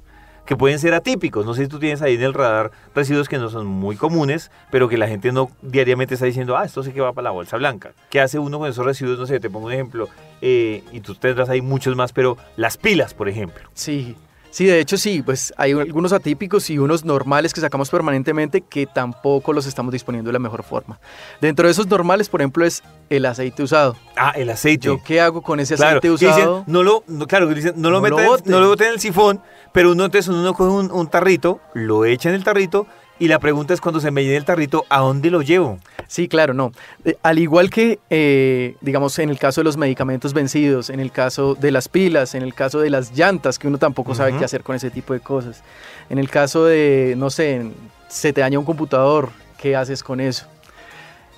que 0.48 0.56
pueden 0.56 0.78
ser 0.78 0.94
atípicos. 0.94 1.44
No 1.44 1.52
sé 1.52 1.64
si 1.64 1.68
tú 1.68 1.78
tienes 1.78 2.00
ahí 2.00 2.14
en 2.14 2.22
el 2.22 2.32
radar 2.32 2.70
residuos 2.94 3.28
que 3.28 3.36
no 3.36 3.50
son 3.50 3.66
muy 3.66 3.96
comunes, 3.96 4.50
pero 4.70 4.88
que 4.88 4.96
la 4.96 5.06
gente 5.06 5.30
no 5.30 5.50
diariamente 5.60 6.14
está 6.14 6.24
diciendo, 6.24 6.56
ah, 6.56 6.64
esto 6.64 6.82
sí 6.82 6.92
que 6.92 7.02
va 7.02 7.12
para 7.12 7.24
la 7.24 7.32
bolsa 7.32 7.58
blanca. 7.58 7.92
¿Qué 8.08 8.18
hace 8.18 8.38
uno 8.38 8.58
con 8.58 8.66
esos 8.66 8.82
residuos? 8.82 9.18
No 9.18 9.26
sé, 9.26 9.40
te 9.40 9.50
pongo 9.50 9.66
un 9.66 9.74
ejemplo, 9.74 10.08
eh, 10.40 10.82
y 10.90 11.00
tú 11.00 11.14
tendrás 11.14 11.50
ahí 11.50 11.60
muchos 11.60 11.96
más, 11.96 12.14
pero 12.14 12.38
las 12.56 12.78
pilas, 12.78 13.12
por 13.12 13.28
ejemplo. 13.28 13.68
Sí, 13.74 14.16
Sí, 14.58 14.66
de 14.66 14.80
hecho 14.80 14.96
sí, 14.96 15.22
pues 15.22 15.54
hay 15.56 15.70
algunos 15.70 16.12
atípicos 16.12 16.68
y 16.68 16.78
unos 16.78 17.04
normales 17.04 17.54
que 17.54 17.60
sacamos 17.60 17.90
permanentemente 17.90 18.62
que 18.62 18.88
tampoco 18.88 19.52
los 19.52 19.66
estamos 19.66 19.92
disponiendo 19.92 20.30
de 20.30 20.32
la 20.32 20.40
mejor 20.40 20.64
forma. 20.64 20.98
Dentro 21.40 21.68
de 21.68 21.70
esos 21.70 21.86
normales, 21.86 22.28
por 22.28 22.40
ejemplo, 22.40 22.64
es 22.64 22.82
el 23.08 23.24
aceite 23.26 23.62
usado. 23.62 23.94
Ah, 24.16 24.32
el 24.34 24.50
aceite. 24.50 24.86
¿Yo 24.86 25.00
qué 25.04 25.20
hago 25.20 25.42
con 25.42 25.60
ese 25.60 25.74
aceite 25.74 26.10
usado? 26.10 26.64
no 26.66 26.82
lo, 26.82 27.04
claro, 27.28 27.46
dicen, 27.46 27.74
no 27.76 27.90
lo, 27.90 28.00
no 28.00 28.72
en 28.74 28.82
el 28.82 28.98
sifón, 28.98 29.40
pero 29.72 29.92
uno 29.92 30.06
entonces 30.06 30.26
uno 30.26 30.52
coge 30.54 30.92
un, 30.92 31.08
tarrito, 31.08 31.60
lo 31.74 32.04
echa 32.04 32.28
en 32.28 32.34
el 32.34 32.42
tarrito 32.42 32.88
Y 33.20 33.26
la 33.26 33.40
pregunta 33.40 33.74
es 33.74 33.80
cuando 33.80 34.00
se 34.00 34.10
me 34.12 34.22
llene 34.22 34.36
el 34.36 34.44
tarrito, 34.44 34.84
¿a 34.88 35.00
dónde 35.00 35.30
lo 35.30 35.42
llevo? 35.42 35.78
Sí, 36.06 36.28
claro, 36.28 36.54
no. 36.54 36.70
Eh, 37.04 37.16
al 37.22 37.38
igual 37.40 37.68
que, 37.68 37.98
eh, 38.10 38.76
digamos, 38.80 39.18
en 39.18 39.28
el 39.28 39.38
caso 39.38 39.60
de 39.60 39.64
los 39.64 39.76
medicamentos 39.76 40.32
vencidos, 40.32 40.88
en 40.88 41.00
el 41.00 41.10
caso 41.10 41.54
de 41.56 41.72
las 41.72 41.88
pilas, 41.88 42.34
en 42.36 42.42
el 42.42 42.54
caso 42.54 42.78
de 42.78 42.90
las 42.90 43.12
llantas, 43.16 43.58
que 43.58 43.66
uno 43.66 43.78
tampoco 43.78 44.14
sabe 44.14 44.30
Ujú. 44.30 44.38
qué 44.38 44.44
hacer 44.44 44.62
con 44.62 44.76
ese 44.76 44.90
tipo 44.90 45.14
de 45.14 45.20
cosas. 45.20 45.62
En 46.10 46.18
el 46.18 46.30
caso 46.30 46.64
de, 46.64 47.14
no 47.16 47.28
sé, 47.30 47.72
se 48.06 48.32
te 48.32 48.40
daña 48.40 48.58
un 48.58 48.64
computador, 48.64 49.30
¿qué 49.60 49.74
haces 49.74 50.02
con 50.04 50.20
eso? 50.20 50.46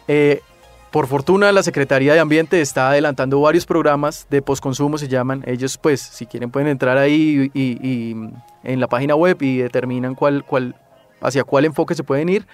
Eh, 0.07 0.43
por 0.91 1.07
fortuna, 1.07 1.51
la 1.53 1.63
Secretaría 1.63 2.13
de 2.13 2.21
Ambiente 2.21 2.61
está 2.61 2.91
adelantando 2.91 3.41
varios 3.41 3.65
programas 3.65 4.27
de 4.29 4.43
postconsumo, 4.43 4.99
se 4.99 5.09
llaman. 5.09 5.43
Ellos, 5.47 5.79
pues, 5.79 6.01
si 6.01 6.27
quieren, 6.27 6.51
pueden 6.51 6.69
entrar 6.69 6.99
ahí 6.99 7.51
y, 7.55 7.61
y- 7.61 7.79
y 7.89 8.31
en 8.65 8.81
la 8.81 8.87
página 8.89 9.15
web 9.15 9.41
y 9.41 9.59
determinan 9.59 10.15
cuál, 10.17 10.45
cuál, 10.45 10.75
hacia 11.21 11.45
cuál 11.45 11.65
enfoque 11.65 11.95
se 11.95 12.05
pueden 12.05 12.29
ir. 12.29 12.47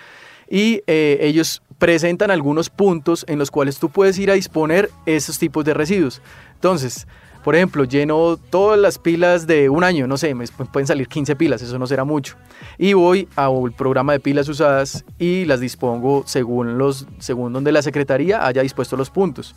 Y 0.49 0.83
eh, 0.87 1.19
ellos 1.23 1.63
presentan 1.79 2.31
algunos 2.31 2.71
puntos 2.71 3.25
en 3.29 3.39
los 3.39 3.51
cuales 3.51 3.79
tú 3.79 3.91
puedes 3.91 4.19
ir 4.19 4.31
a 4.31 4.35
disponer 4.35 4.91
esos 5.05 5.39
tipos 5.39 5.65
de 5.65 5.75
residuos. 5.75 6.23
Entonces, 6.55 7.07
por 7.47 7.55
ejemplo, 7.55 7.85
lleno 7.85 8.39
todas 8.51 8.77
las 8.77 8.99
pilas 8.99 9.47
de 9.47 9.69
un 9.69 9.85
año, 9.85 10.09
no 10.09 10.17
sé, 10.17 10.35
me 10.35 10.47
pueden 10.49 10.89
salir 10.89 11.07
15 11.07 11.37
pilas, 11.37 11.63
eso 11.63 11.79
no 11.79 11.87
será 11.87 12.03
mucho. 12.03 12.35
Y 12.77 12.93
voy 12.95 13.29
al 13.37 13.73
programa 13.77 14.15
de 14.15 14.19
pilas 14.19 14.49
usadas 14.49 15.05
y 15.17 15.45
las 15.45 15.61
dispongo 15.61 16.25
según, 16.27 16.77
los, 16.77 17.07
según 17.19 17.53
donde 17.53 17.71
la 17.71 17.83
secretaría 17.83 18.45
haya 18.45 18.63
dispuesto 18.63 18.97
los 18.97 19.11
puntos. 19.11 19.55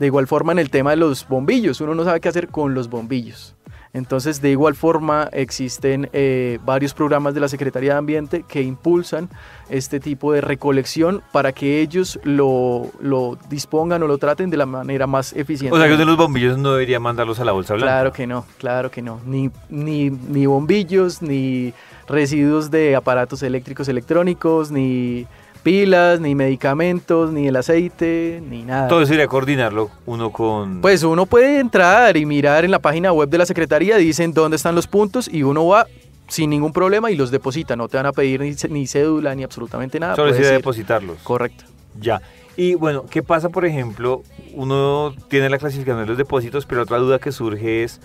De 0.00 0.06
igual 0.06 0.26
forma 0.26 0.50
en 0.50 0.58
el 0.58 0.68
tema 0.68 0.90
de 0.90 0.96
los 0.96 1.28
bombillos, 1.28 1.80
uno 1.80 1.94
no 1.94 2.02
sabe 2.02 2.20
qué 2.20 2.28
hacer 2.28 2.48
con 2.48 2.74
los 2.74 2.88
bombillos. 2.90 3.54
Entonces, 3.94 4.40
de 4.40 4.50
igual 4.50 4.74
forma, 4.74 5.28
existen 5.32 6.08
eh, 6.14 6.58
varios 6.64 6.94
programas 6.94 7.34
de 7.34 7.40
la 7.40 7.48
Secretaría 7.48 7.92
de 7.92 7.98
Ambiente 7.98 8.42
que 8.48 8.62
impulsan 8.62 9.28
este 9.68 10.00
tipo 10.00 10.32
de 10.32 10.40
recolección 10.40 11.22
para 11.30 11.52
que 11.52 11.82
ellos 11.82 12.18
lo, 12.24 12.90
lo 13.00 13.36
dispongan 13.50 14.02
o 14.02 14.06
lo 14.06 14.16
traten 14.16 14.48
de 14.48 14.56
la 14.56 14.64
manera 14.64 15.06
más 15.06 15.34
eficiente. 15.34 15.76
O 15.76 15.78
sea 15.78 15.88
que 15.88 15.98
de 15.98 16.06
los 16.06 16.16
bombillos 16.16 16.56
no 16.56 16.72
debería 16.72 17.00
mandarlos 17.00 17.38
a 17.40 17.44
la 17.44 17.52
bolsa 17.52 17.74
blanca. 17.74 17.92
Claro 17.92 18.12
que 18.12 18.26
no, 18.26 18.46
claro 18.58 18.90
que 18.90 19.02
no. 19.02 19.20
Ni, 19.26 19.50
ni, 19.68 20.08
ni 20.08 20.46
bombillos, 20.46 21.20
ni 21.20 21.74
residuos 22.08 22.70
de 22.70 22.96
aparatos 22.96 23.42
eléctricos 23.42 23.88
electrónicos, 23.88 24.70
ni 24.70 25.26
pilas, 25.62 26.20
ni 26.20 26.34
medicamentos, 26.34 27.32
ni 27.32 27.48
el 27.48 27.56
aceite, 27.56 28.42
ni 28.48 28.62
nada. 28.62 28.88
Todo 28.88 29.02
eso 29.02 29.12
iría 29.12 29.24
a 29.24 29.28
coordinarlo 29.28 29.90
uno 30.06 30.30
con... 30.30 30.80
Pues 30.80 31.02
uno 31.02 31.26
puede 31.26 31.58
entrar 31.58 32.16
y 32.16 32.26
mirar 32.26 32.64
en 32.64 32.70
la 32.70 32.78
página 32.78 33.12
web 33.12 33.28
de 33.28 33.38
la 33.38 33.46
Secretaría, 33.46 33.96
dicen 33.96 34.32
dónde 34.32 34.56
están 34.56 34.74
los 34.74 34.86
puntos 34.86 35.28
y 35.32 35.42
uno 35.42 35.66
va 35.66 35.86
sin 36.28 36.50
ningún 36.50 36.72
problema 36.72 37.10
y 37.10 37.16
los 37.16 37.30
deposita. 37.30 37.76
No 37.76 37.88
te 37.88 37.96
van 37.96 38.06
a 38.06 38.12
pedir 38.12 38.40
ni, 38.70 38.86
cédula 38.86 39.34
ni 39.34 39.44
absolutamente 39.44 40.00
nada. 40.00 40.16
solo 40.16 40.28
puedes 40.28 40.36
sería 40.36 40.52
ir. 40.52 40.58
depositarlos. 40.58 41.18
Correcto. 41.22 41.64
Ya. 42.00 42.22
Y 42.56 42.74
bueno, 42.74 43.04
¿qué 43.08 43.22
pasa, 43.22 43.48
por 43.48 43.64
ejemplo? 43.64 44.22
Uno 44.54 45.14
tiene 45.28 45.48
la 45.48 45.58
clasificación 45.58 46.00
de 46.00 46.06
los 46.06 46.18
depósitos, 46.18 46.66
pero 46.66 46.82
otra 46.82 46.98
duda 46.98 47.18
que 47.18 47.32
surge 47.32 47.82
es 47.84 48.00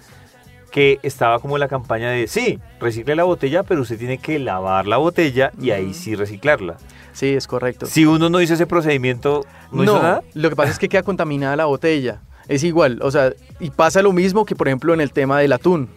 que 0.72 1.00
estaba 1.04 1.40
como 1.40 1.58
la 1.58 1.68
campaña 1.68 2.10
de, 2.12 2.28
sí, 2.28 2.60
recicle 2.80 3.16
la 3.16 3.24
botella, 3.24 3.64
pero 3.64 3.82
usted 3.82 3.98
tiene 3.98 4.18
que 4.18 4.38
lavar 4.40 4.86
la 4.88 4.98
botella 4.98 5.52
y 5.62 5.72
ahí 5.72 5.94
sí 5.94 6.16
reciclarla. 6.16 6.78
Sí, 7.14 7.28
es 7.34 7.48
correcto. 7.48 7.86
Si 7.88 8.06
uno 8.06 8.30
no 8.30 8.42
hizo 8.42 8.54
ese 8.54 8.68
procedimiento, 8.68 9.46
¿no, 9.72 9.84
hizo 9.84 10.02
nada? 10.02 10.22
lo 10.34 10.50
que 10.50 10.56
pasa 10.56 10.72
es 10.72 10.78
que 10.80 10.88
queda 10.90 11.04
contaminada 11.04 11.56
la 11.56 11.66
botella. 11.66 12.22
Es 12.48 12.64
igual, 12.64 13.00
o 13.02 13.10
sea, 13.12 13.34
y 13.60 13.72
pasa 13.72 14.02
lo 14.02 14.14
mismo 14.14 14.46
que 14.46 14.56
por 14.56 14.68
ejemplo 14.68 14.94
en 14.94 15.02
el 15.02 15.12
tema 15.12 15.40
del 15.40 15.52
atún. 15.54 15.90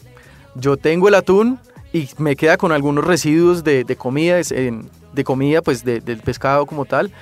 Yo 0.55 0.77
tengo 0.77 1.09
el 1.09 1.15
atún 1.15 1.59
y 1.93 2.09
me 2.19 2.37
queda 2.37 2.57
con 2.57 2.73
algunos 2.73 3.05
residuos 3.05 3.63
de, 3.65 3.85
de 3.85 3.97
comida, 3.97 4.37
de 4.37 5.25
comida 5.25 5.63
pues 5.63 5.85
de- 5.85 6.01
del 6.01 6.19
pescado 6.21 6.67
como 6.67 6.87
tal. 6.87 7.13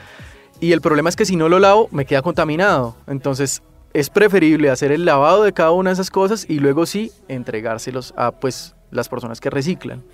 Y 0.61 0.73
el 0.73 0.81
problema 0.81 1.09
es 1.09 1.17
que 1.17 1.25
si 1.26 1.37
no 1.37 1.49
lo 1.49 1.59
lavo, 1.59 1.88
me 1.90 2.05
queda 2.05 2.23
contaminado. 2.23 2.97
Entonces 3.07 3.62
es 3.99 4.11
preferible 4.11 4.71
hacer 4.71 4.93
el 4.93 5.05
lavado 5.05 5.43
de 5.43 5.52
cada 5.52 5.73
una 5.73 5.90
de 5.90 5.95
esas 5.95 6.11
cosas 6.11 6.47
y 6.49 6.61
luego 6.61 6.87
sí 6.87 7.11
entregárselos 7.26 8.14
a 8.17 8.31
pues 8.31 8.76
las 8.93 9.09
personas 9.09 9.40
que 9.40 9.50
reciclan. 9.50 10.05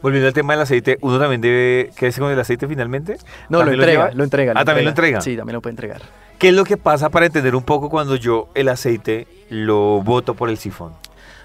Volviendo 0.00 0.28
al 0.28 0.34
tema 0.34 0.52
del 0.52 0.62
aceite, 0.62 0.98
¿uno 1.00 1.18
también 1.18 1.40
debe 1.40 1.90
quedarse 1.96 2.20
con 2.20 2.30
el 2.30 2.38
aceite 2.38 2.68
finalmente? 2.68 3.16
No, 3.48 3.58
lo 3.58 3.64
¿También 3.64 3.80
entrega, 3.80 4.02
lleva? 4.04 4.14
lo 4.14 4.24
entrega. 4.24 4.52
Ah, 4.54 4.64
¿también 4.64 4.84
lo 4.84 4.90
entrega? 4.90 5.20
Sí, 5.20 5.36
también 5.36 5.54
lo 5.54 5.60
puede 5.60 5.72
entregar. 5.72 6.02
¿Qué 6.38 6.50
es 6.50 6.54
lo 6.54 6.64
que 6.64 6.76
pasa 6.76 7.08
para 7.08 7.26
entender 7.26 7.56
un 7.56 7.62
poco 7.64 7.88
cuando 7.88 8.14
yo 8.14 8.48
el 8.54 8.68
aceite 8.68 9.26
lo 9.48 10.02
boto 10.02 10.34
por 10.34 10.48
el 10.48 10.58
sifón? 10.58 10.92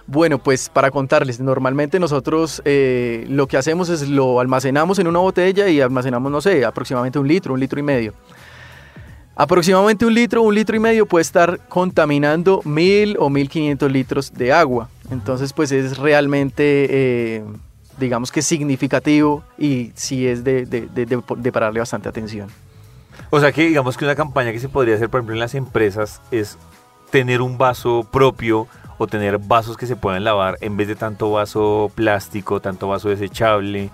Bueno, 0.05 0.37
pues 0.37 0.69
para 0.69 0.91
contarles, 0.91 1.39
normalmente 1.39 1.99
nosotros 1.99 2.61
eh, 2.65 3.25
lo 3.29 3.47
que 3.47 3.57
hacemos 3.57 3.89
es 3.89 4.07
lo 4.07 4.39
almacenamos 4.39 4.99
en 4.99 5.07
una 5.07 5.19
botella 5.19 5.69
y 5.69 5.79
almacenamos, 5.79 6.31
no 6.31 6.41
sé, 6.41 6.65
aproximadamente 6.65 7.17
un 7.17 7.27
litro, 7.27 7.53
un 7.53 7.59
litro 7.59 7.79
y 7.79 7.83
medio. 7.83 8.13
Aproximadamente 9.35 10.05
un 10.05 10.13
litro, 10.13 10.41
un 10.43 10.53
litro 10.53 10.75
y 10.75 10.79
medio 10.79 11.05
puede 11.05 11.21
estar 11.21 11.59
contaminando 11.69 12.61
mil 12.65 13.15
o 13.19 13.29
mil 13.29 13.49
quinientos 13.49 13.91
litros 13.91 14.33
de 14.33 14.51
agua. 14.53 14.89
Entonces, 15.09 15.53
pues 15.53 15.71
es 15.71 15.97
realmente, 15.97 16.87
eh, 16.89 17.43
digamos 17.99 18.31
que 18.31 18.41
significativo 18.41 19.43
y 19.57 19.91
sí 19.95 20.27
es 20.27 20.43
de, 20.43 20.65
de, 20.65 20.81
de- 20.87 21.05
de- 21.05 21.51
pararle 21.51 21.79
bastante 21.79 22.09
atención. 22.09 22.49
O 23.29 23.39
sea 23.39 23.51
que 23.51 23.65
digamos 23.67 23.97
que 23.97 24.05
una 24.05 24.15
campaña 24.15 24.51
que 24.51 24.59
se 24.59 24.69
podría 24.69 24.95
hacer, 24.95 25.09
por 25.09 25.19
ejemplo, 25.19 25.35
en 25.35 25.39
las 25.39 25.55
empresas 25.55 26.21
es 26.31 26.57
tener 27.09 27.41
un 27.41 27.57
vaso 27.57 28.05
propio 28.11 28.67
o 28.97 29.07
tener 29.07 29.37
vasos 29.39 29.77
que 29.77 29.87
se 29.87 29.95
puedan 29.95 30.23
lavar 30.23 30.57
en 30.61 30.77
vez 30.77 30.87
de 30.87 30.95
tanto 30.95 31.31
vaso 31.31 31.91
plástico, 31.95 32.59
tanto 32.59 32.87
vaso 32.89 33.09
desechable. 33.09 33.89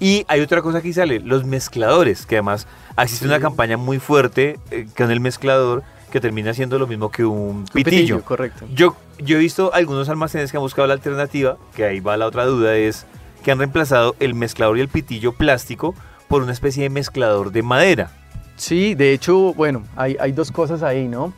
Y 0.00 0.24
hay 0.28 0.40
otra 0.40 0.62
cosa 0.62 0.80
que 0.80 0.92
sale, 0.92 1.20
los 1.20 1.44
mezcladores, 1.44 2.24
que 2.26 2.36
además 2.36 2.66
existe 3.00 3.26
una 3.26 3.38
campaña 3.38 3.76
muy 3.76 3.98
fuerte 3.98 4.58
eh, 4.70 4.86
con 4.96 5.10
el 5.10 5.20
mezclador 5.20 5.82
que 6.10 6.20
termina 6.20 6.54
siendo 6.54 6.78
lo 6.78 6.86
mismo 6.86 7.10
que 7.10 7.24
un 7.24 7.38
Un 7.38 7.64
pitillo. 7.72 8.22
correcto. 8.24 8.66
Yo, 8.74 8.96
yo 9.18 9.36
he 9.36 9.40
visto 9.40 9.72
algunos 9.74 10.08
almacenes 10.08 10.50
que 10.50 10.56
han 10.56 10.62
buscado 10.62 10.88
la 10.88 10.94
alternativa, 10.94 11.56
que 11.76 11.84
ahí 11.84 12.00
va 12.00 12.16
la 12.16 12.26
otra 12.26 12.46
duda, 12.46 12.74
es 12.76 13.06
que 13.44 13.52
han 13.52 13.58
reemplazado 13.58 14.16
el 14.20 14.34
mezclador 14.34 14.78
y 14.78 14.80
el 14.80 14.88
pitillo 14.88 15.32
plástico 15.32 15.94
por 16.28 16.42
una 16.42 16.52
especie 16.52 16.82
de 16.82 16.90
mezclador 16.90 17.52
de 17.52 17.62
madera. 17.62 18.10
Sí, 18.56 18.94
de 18.94 19.12
hecho, 19.12 19.54
bueno, 19.54 19.84
hay, 19.96 20.16
hay 20.18 20.32
dos 20.32 20.50
cosas 20.50 20.82
ahí, 20.82 21.06
¿no? 21.08 21.32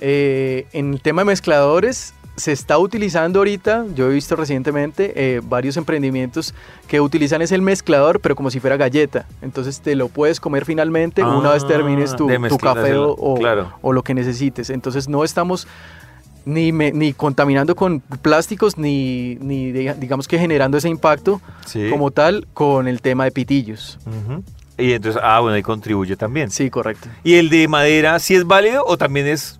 Eh, 0.00 0.66
en 0.72 0.94
el 0.94 1.00
tema 1.00 1.22
de 1.22 1.26
mezcladores, 1.26 2.12
se 2.36 2.52
está 2.52 2.76
utilizando 2.78 3.40
ahorita, 3.40 3.86
yo 3.94 4.10
he 4.10 4.14
visto 4.14 4.36
recientemente 4.36 5.12
eh, 5.16 5.40
varios 5.42 5.76
emprendimientos 5.78 6.54
que 6.86 7.00
utilizan 7.00 7.40
ese 7.42 7.54
el 7.54 7.62
mezclador, 7.62 8.20
pero 8.20 8.36
como 8.36 8.50
si 8.50 8.60
fuera 8.60 8.76
galleta. 8.76 9.26
Entonces 9.42 9.80
te 9.80 9.96
lo 9.96 10.08
puedes 10.08 10.38
comer 10.38 10.64
finalmente 10.66 11.24
una 11.24 11.52
vez 11.52 11.66
termines 11.66 12.14
tu, 12.14 12.28
Ah, 12.30 12.34
tu 12.34 12.40
mezclar, 12.40 12.74
café 12.76 12.94
o, 12.94 13.10
o- 13.12 13.34
claro. 13.36 13.72
o 13.80 13.92
lo 13.92 14.02
que 14.02 14.12
necesites. 14.14 14.68
Entonces 14.70 15.08
no 15.08 15.24
estamos 15.24 15.66
ni, 16.44 16.72
me- 16.72 16.92
ni 16.92 17.12
contaminando 17.12 17.74
con 17.74 18.00
plásticos, 18.00 18.76
ni, 18.78 19.36
ni 19.40 19.72
diga- 19.72 19.94
digamos 19.96 20.28
que 20.28 20.38
generando 20.38 20.76
ese 20.78 20.88
impacto 20.88 21.40
Sí. 21.64 21.88
como 21.90 22.10
tal 22.10 22.46
con 22.54 22.86
el 22.86 23.00
tema 23.00 23.24
de 23.24 23.30
pitillos. 23.32 23.98
Y 24.78 24.92
entonces, 24.92 25.20
ah, 25.24 25.40
bueno, 25.40 25.54
ahí 25.56 25.62
contribuye 25.62 26.16
también. 26.16 26.50
Sí, 26.50 26.68
correcto. 26.68 27.08
¿Y 27.24 27.36
el 27.36 27.48
de 27.48 27.66
madera 27.66 28.18
sí 28.18 28.34
es 28.34 28.44
válido 28.44 28.84
o 28.86 28.98
también 28.98 29.26
es, 29.26 29.58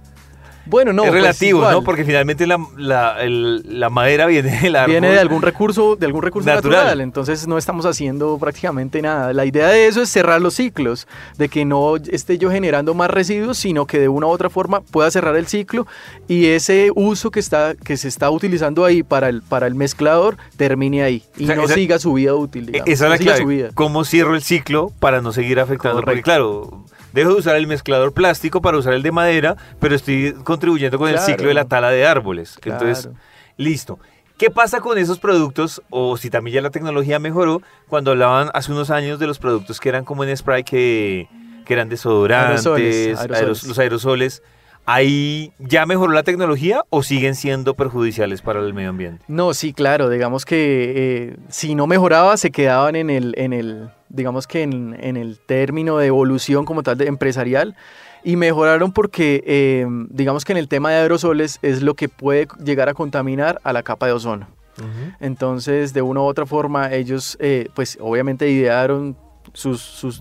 Bueno, 0.66 0.92
no. 0.92 1.04
es 1.04 1.08
pues 1.10 1.20
relativo, 1.22 1.70
no? 1.70 1.82
Porque 1.82 2.04
finalmente 2.04 2.46
la, 2.46 2.58
la, 2.76 3.22
el- 3.22 3.62
la 3.80 3.88
madera 3.90 4.26
viene 4.26 4.60
del 4.60 4.76
árbol. 4.76 4.90
viene 4.92 5.10
de 5.10 5.18
algún 5.18 5.42
recurso, 5.42 5.96
de 5.96 6.06
algún 6.06 6.22
recurso 6.22 6.48
Natural. 6.48 6.78
natural. 6.78 7.00
entonces 7.00 7.46
no 7.46 7.56
estamos 7.58 7.86
haciendo 7.86 8.36
prácticamente 8.38 9.00
nada. 9.02 9.32
La 9.32 9.44
idea 9.44 9.68
de 9.68 9.86
eso 9.86 10.02
es 10.02 10.08
cerrar 10.08 10.40
los 10.40 10.54
ciclos, 10.54 11.06
de 11.38 11.48
que 11.48 11.64
no 11.64 11.96
esté 11.96 12.38
yo 12.38 12.50
generando 12.50 12.94
más 12.94 13.10
residuos, 13.10 13.58
sino 13.58 13.86
que 13.86 13.98
de 14.00 14.08
una 14.08 14.26
u 14.26 14.30
otra 14.30 14.50
forma 14.50 14.80
pueda 14.80 15.10
cerrar 15.10 15.36
el 15.36 15.46
ciclo 15.46 15.86
y 16.28 16.46
ese 16.46 16.90
uso 16.94 17.30
que 17.30 17.40
está 17.40 17.74
que 17.74 17.96
se 17.96 18.08
está 18.08 18.30
utilizando 18.30 18.84
ahí 18.84 19.02
para 19.02 19.28
el 19.28 19.42
para 19.42 19.66
el 19.66 19.74
mezclador 19.74 20.36
termine 20.56 21.02
ahí 21.02 21.22
y 21.36 21.44
O 21.44 21.46
sea, 21.46 21.56
no 21.56 21.64
esa- 21.64 21.74
siga 21.74 21.98
su 21.98 22.12
vida 22.14 22.34
útil. 22.34 22.64
E- 22.64 22.72
digamos, 22.72 22.88
Esa 22.88 22.92
es 22.92 23.00
no 23.02 23.08
la 23.08 23.18
siga 23.18 23.36
clave. 23.36 23.70
¿Cómo 23.74 24.04
cierro 24.04 24.34
el 24.34 24.42
ciclo 24.42 24.92
para 24.98 25.20
no 25.20 25.32
seguir 25.32 25.60
afectando? 25.60 25.98
Porque 25.98 26.22
Correcto. 26.22 26.24
claro, 26.24 26.84
dejo 27.16 27.32
de 27.34 27.40
usar 27.40 27.56
el 27.56 27.66
mezclador 27.66 28.12
plástico 28.12 28.60
para 28.62 28.76
usar 28.78 28.94
el 28.94 29.02
de 29.02 29.10
madera, 29.12 29.56
pero 29.80 29.94
estoy 29.94 30.32
contribuyendo 30.44 30.98
con 30.98 31.08
el 31.08 31.18
ciclo 31.18 31.48
de 31.48 31.54
la 31.54 31.64
tala 31.64 31.90
de 31.90 32.06
árboles. 32.06 32.58
Entonces, 32.64 33.08
listo. 33.56 33.98
¿Qué 34.38 34.50
pasa 34.50 34.80
con 34.80 34.98
esos 34.98 35.18
productos? 35.18 35.82
O 35.88 36.16
si 36.18 36.28
también 36.28 36.56
ya 36.56 36.60
la 36.60 36.70
tecnología 36.70 37.18
mejoró, 37.18 37.62
cuando 37.88 38.10
hablaban 38.10 38.50
hace 38.52 38.70
unos 38.70 38.90
años 38.90 39.18
de 39.18 39.26
los 39.26 39.38
productos 39.38 39.80
que 39.80 39.88
eran 39.88 40.04
como 40.04 40.24
en 40.24 40.36
spray, 40.36 40.62
que, 40.62 41.26
que 41.64 41.72
eran 41.72 41.88
desodorantes, 41.88 42.66
Aerosoles, 42.66 43.18
aeros- 43.18 43.36
aerosoles. 43.36 43.64
los 43.68 43.78
aerosoles. 43.78 44.42
¿Ahí 44.86 45.52
ya 45.58 45.84
mejoró 45.84 46.12
la 46.12 46.22
tecnología 46.22 46.84
o 46.90 47.02
siguen 47.02 47.34
siendo 47.34 47.74
perjudiciales 47.74 48.40
para 48.40 48.60
el 48.60 48.72
medio 48.72 48.90
ambiente? 48.90 49.24
No, 49.26 49.52
sí, 49.52 49.72
claro, 49.72 50.08
digamos 50.08 50.44
que 50.44 50.92
eh, 50.96 51.36
si 51.48 51.74
no 51.74 51.88
mejoraba 51.88 52.36
se 52.36 52.52
quedaban 52.52 52.94
en 52.94 53.10
el, 53.10 53.34
en 53.36 53.52
el 53.52 53.90
digamos 54.08 54.46
que 54.46 54.62
en, 54.62 54.96
en 55.00 55.16
el 55.16 55.40
término 55.40 55.98
de 55.98 56.06
evolución 56.06 56.64
como 56.64 56.84
tal 56.84 56.98
de 56.98 57.06
empresarial 57.08 57.74
y 58.22 58.36
mejoraron 58.36 58.92
porque 58.92 59.42
eh, 59.46 59.86
digamos 60.08 60.44
que 60.44 60.52
en 60.52 60.58
el 60.58 60.68
tema 60.68 60.90
de 60.90 60.96
aerosoles 60.96 61.58
es 61.62 61.82
lo 61.82 61.94
que 61.94 62.08
puede 62.08 62.48
llegar 62.64 62.88
a 62.88 62.94
contaminar 62.94 63.60
a 63.62 63.72
la 63.72 63.82
capa 63.82 64.06
de 64.06 64.12
ozono. 64.12 64.48
Entonces, 65.20 65.94
de 65.94 66.02
una 66.02 66.20
u 66.20 66.24
otra 66.24 66.44
forma, 66.44 66.92
ellos, 66.92 67.38
eh, 67.40 67.68
pues 67.74 67.96
obviamente 67.98 68.50
idearon 68.50 69.16
sus, 69.56 69.80
sus 69.80 70.20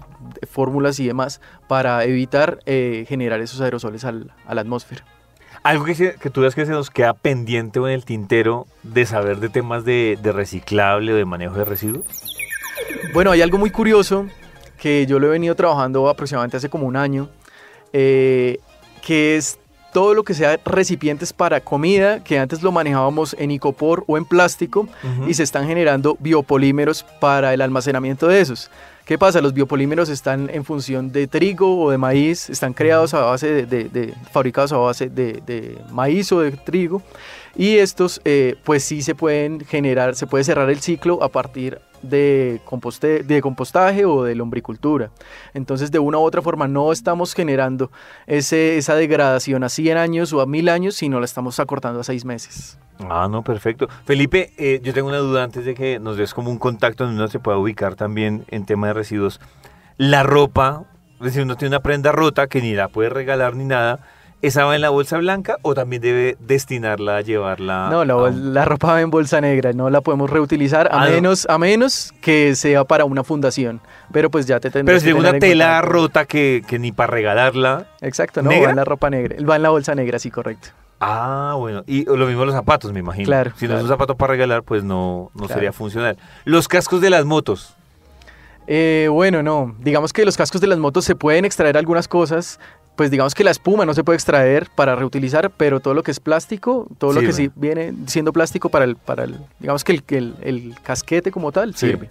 fórmulas 0.50 1.00
y 1.00 1.06
demás 1.08 1.42
para 1.68 2.04
evitar 2.06 2.60
eh, 2.66 3.06
generar 3.08 3.42
esos 3.42 3.60
aerosoles 3.62 4.06
al- 4.06 4.32
a 4.48 4.56
la 4.56 4.62
atmósfera. 4.62 5.04
Algo 5.64 5.84
que, 5.84 5.94
se- 5.96 6.16
que 6.16 6.30
tú 6.30 6.42
ves 6.42 6.56
que 6.56 6.66
se 6.66 6.72
nos 6.72 6.90
queda 6.90 7.14
pendiente 7.14 7.80
o 7.80 7.88
en 7.88 7.94
el 7.96 8.06
tintero 8.06 8.66
de 8.84 9.06
saber 9.06 9.38
de 9.40 9.50
temas 9.50 9.84
de, 9.84 10.18
de 10.22 10.32
reciclable 10.32 11.12
o 11.12 11.16
de 11.16 11.26
manejo 11.26 11.56
de 11.56 11.66
residuos. 11.66 12.06
Bueno, 13.14 13.32
hay 13.32 13.42
algo 13.42 13.58
muy 13.58 13.72
curioso 13.72 14.26
que 14.80 15.06
yo 15.06 15.20
lo 15.20 15.28
he 15.28 15.32
venido 15.32 15.56
trabajando 15.56 16.08
aproximadamente 16.08 16.58
hace 16.58 16.70
como 16.70 16.86
un 16.86 16.96
año, 16.96 17.30
eh, 17.94 18.60
que 19.06 19.36
es 19.38 19.58
todo 19.94 20.14
lo 20.14 20.24
que 20.24 20.34
sea 20.34 20.60
recipientes 20.66 21.32
para 21.32 21.62
comida, 21.62 22.22
que 22.24 22.38
antes 22.38 22.62
lo 22.62 22.72
manejábamos 22.72 23.36
en 23.40 23.50
icopor 23.52 24.04
o 24.08 24.18
en 24.18 24.26
plástico, 24.26 24.88
y 25.28 25.34
se 25.34 25.44
están 25.44 25.68
generando 25.68 26.18
biopolímeros 26.20 27.04
para 27.22 27.54
el 27.54 27.62
almacenamiento 27.62 28.28
de 28.28 28.42
esos. 28.42 28.70
¿Qué 29.06 29.20
pasa? 29.20 29.40
Los 29.40 29.54
biopolímeros 29.54 30.10
están 30.10 30.50
en 30.52 30.66
función 30.66 31.12
de 31.12 31.28
trigo 31.28 31.80
o 31.80 31.92
de 31.92 31.98
maíz, 32.00 32.50
están 32.50 32.74
creados 32.74 33.14
a 33.14 33.20
base 33.22 33.66
de, 33.68 33.84
de- 33.88 34.14
fabricados 34.32 34.74
a 34.74 34.78
base 34.78 35.10
de, 35.10 35.78
maíz 35.92 36.32
o 36.32 36.40
de 36.40 36.52
trigo, 36.54 37.04
y 37.56 37.76
estos 37.78 38.20
eh, 38.26 38.56
pues 38.64 38.84
sí 38.84 39.04
se 39.04 39.14
pueden 39.14 39.60
generar, 39.60 40.16
se 40.16 40.26
puede 40.26 40.44
cerrar 40.44 40.72
el 40.72 40.80
ciclo 40.80 41.22
a 41.22 41.30
partir 41.30 41.80
de, 42.02 42.60
composte, 42.66 43.22
de 43.22 43.42
compostaje 43.44 44.06
o 44.06 44.24
de 44.24 44.34
lombricultura. 44.34 45.12
Entonces 45.54 45.92
de 45.92 46.00
una 46.00 46.18
u 46.18 46.22
otra 46.22 46.42
forma 46.42 46.68
no 46.68 46.92
estamos 46.92 47.36
generando 47.36 47.92
esa 48.26 48.96
degradación 48.96 49.64
a 49.64 49.70
100 49.70 49.98
años 49.98 50.34
o 50.34 50.42
a 50.42 50.48
1000 50.48 50.68
años, 50.70 50.96
sino 50.96 51.20
la 51.20 51.26
estamos 51.26 51.60
acortando 51.60 52.00
a 52.00 52.04
6 52.04 52.26
meses. 52.26 52.80
Ah, 53.10 53.28
no, 53.30 53.44
perfecto. 53.44 53.88
Felipe, 54.06 54.52
eh, 54.58 54.80
yo 54.84 54.94
tengo 54.94 55.10
una 55.10 55.18
duda 55.18 55.44
antes 55.44 55.66
de 55.66 55.74
que 55.74 56.00
nos 56.00 56.18
des 56.18 56.34
como 56.34 56.50
un 56.50 56.58
contacto 56.58 57.04
donde 57.06 57.20
uno 57.20 57.28
se 57.28 57.40
pueda 57.40 57.58
ubicar 57.58 57.96
también 57.96 58.46
en 58.50 58.66
tema 58.66 58.88
de 58.88 58.94
residuos. 58.94 59.40
La 59.98 60.24
ropa, 60.24 60.84
es 61.20 61.26
decir, 61.26 61.44
uno 61.44 61.56
tiene 61.58 61.76
una 61.76 61.82
prenda 61.84 62.12
rota 62.12 62.48
que 62.48 62.62
ni 62.62 62.74
la 62.74 62.88
puede 62.88 63.10
regalar 63.10 63.56
ni 63.56 63.66
nada. 63.66 64.00
¿Esa 64.42 64.64
va 64.66 64.76
en 64.76 64.82
la 64.82 64.90
bolsa 64.90 65.18
blanca 65.18 65.58
o 65.64 65.74
también 65.74 66.02
debe 66.02 66.38
destinarla 66.40 67.18
a 67.18 67.22
llevarla? 67.22 67.88
No, 67.90 68.06
la, 68.06 68.14
a 68.14 68.18
bol- 68.18 68.34
un- 68.34 68.54
la 68.54 68.64
ropa 68.66 68.92
va 68.94 69.02
en 69.02 69.10
bolsa 69.10 69.42
negra, 69.42 69.74
no 69.74 69.90
la 69.90 70.02
podemos 70.02 70.30
reutilizar 70.30 70.88
a 70.92 71.02
Ah, 71.02 71.06
no. 71.08 71.12
menos 71.14 71.48
a 71.50 71.58
menos 71.58 72.14
que 72.22 72.54
sea 72.56 72.84
para 72.84 73.06
una 73.06 73.24
fundación. 73.24 73.82
Pero 74.12 74.30
pues 74.30 74.46
ya 74.46 74.60
te 74.60 74.70
Pero 74.70 75.00
si 75.00 75.08
que 75.08 75.14
una 75.14 75.40
tela 75.40 75.82
rota 75.82 76.26
que, 76.26 76.64
que 76.68 76.78
ni 76.78 76.92
para 76.92 77.08
regalarla. 77.12 77.88
Exacto, 78.02 78.42
no, 78.44 78.50
¿Negra? 78.50 78.66
va 78.66 78.70
en 78.72 78.76
la 78.76 78.86
ropa 78.86 79.10
negra, 79.10 79.36
va 79.50 79.56
en 79.56 79.64
la 79.64 79.70
bolsa 79.70 79.96
negra, 79.96 80.20
sí, 80.20 80.30
correcto. 80.30 80.70
Ah, 81.08 81.54
bueno. 81.58 81.84
Y 81.88 82.06
lo 82.06 82.26
mismo 82.26 82.46
los 82.46 82.56
zapatos, 82.56 82.92
me 82.92 83.00
imagino. 83.00 83.26
Claro, 83.28 83.52
Si 83.58 83.68
no 83.68 83.76
es 83.78 83.84
un 83.84 83.90
zapato 83.90 84.16
para 84.16 84.32
regalar, 84.32 84.64
pues 84.64 84.84
no, 84.84 85.30
no 85.34 85.42
Claro. 85.42 85.54
sería 85.54 85.72
funcional. 85.72 86.18
Los 86.46 86.68
cascos 86.68 87.00
de 87.02 87.10
las 87.10 87.26
motos. 87.26 87.76
Eh, 88.68 89.08
bueno, 89.12 89.44
no, 89.44 89.76
digamos 89.80 90.12
que 90.12 90.26
los 90.26 90.36
cascos 90.38 90.60
de 90.62 90.68
las 90.68 90.80
motos 90.80 91.06
se 91.06 91.16
pueden 91.16 91.46
extraer 91.46 91.78
algunas 91.78 92.08
cosas, 92.08 92.60
pues 92.96 93.12
digamos 93.12 93.36
que 93.36 93.44
la 93.44 93.52
espuma 93.52 93.86
no 93.86 93.94
se 93.94 94.04
puede 94.04 94.16
extraer 94.16 94.70
para 94.74 94.96
reutilizar, 94.96 95.52
pero 95.52 95.80
todo 95.80 95.94
lo 95.94 96.02
que 96.02 96.10
es 96.10 96.20
plástico, 96.20 96.88
todo 96.98 97.14
lo 97.14 97.20
que 97.22 97.32
Sirve. 97.32 97.50
sí 97.50 97.52
viene 97.56 97.94
siendo 98.08 98.34
plástico 98.34 98.70
para 98.70 98.86
el, 98.86 98.96
para 98.96 99.26
el 99.26 99.38
digamos 99.60 99.84
que 99.84 99.92
el, 99.92 100.04
el, 100.10 100.36
el 100.42 100.76
casquete 100.82 101.30
como 101.32 101.52
tal 101.52 101.76
Sí. 101.76 101.88
sirve. 101.90 102.10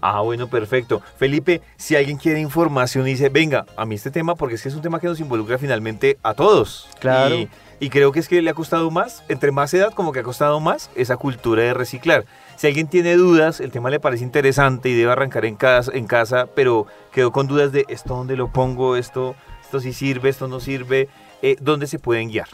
Ah, 0.00 0.20
bueno, 0.20 0.48
perfecto. 0.48 1.02
Felipe, 1.16 1.62
si 1.76 1.96
alguien 1.96 2.16
quiere 2.16 2.40
información 2.40 3.06
y 3.06 3.12
dice, 3.12 3.28
venga, 3.28 3.66
a 3.76 3.84
mí 3.84 3.94
este 3.94 4.10
tema, 4.10 4.34
porque 4.34 4.54
es 4.56 4.62
que 4.62 4.68
es 4.68 4.74
un 4.74 4.82
tema 4.82 5.00
que 5.00 5.06
nos 5.06 5.20
involucra 5.20 5.58
finalmente 5.58 6.18
a 6.22 6.34
todos. 6.34 6.88
Claro. 7.00 7.34
Y, 7.34 7.48
y 7.80 7.90
creo 7.90 8.12
que 8.12 8.20
es 8.20 8.28
que 8.28 8.42
le 8.42 8.50
ha 8.50 8.54
costado 8.54 8.90
más, 8.90 9.22
entre 9.28 9.52
más 9.52 9.72
edad, 9.74 9.92
como 9.92 10.12
que 10.12 10.20
ha 10.20 10.24
costado 10.24 10.60
más 10.60 10.90
esa 10.94 11.16
cultura 11.16 11.62
de 11.62 11.74
reciclar. 11.74 12.24
Si 12.56 12.66
alguien 12.66 12.88
tiene 12.88 13.14
dudas, 13.14 13.60
el 13.60 13.70
tema 13.70 13.88
le 13.88 14.00
parece 14.00 14.24
interesante 14.24 14.88
y 14.88 14.94
debe 14.94 15.12
arrancar 15.12 15.44
en 15.44 15.54
casa, 15.54 15.92
en 15.94 16.08
casa 16.08 16.48
pero 16.56 16.86
quedó 17.12 17.30
con 17.30 17.46
dudas 17.46 17.70
de 17.70 17.84
esto 17.88 18.16
dónde 18.16 18.36
lo 18.36 18.52
pongo, 18.52 18.96
esto, 18.96 19.36
esto 19.62 19.78
sí 19.78 19.92
sirve, 19.92 20.28
esto 20.28 20.48
no 20.48 20.58
sirve, 20.58 21.08
eh, 21.40 21.56
¿dónde 21.60 21.86
se 21.86 22.00
pueden 22.00 22.30
guiar? 22.30 22.48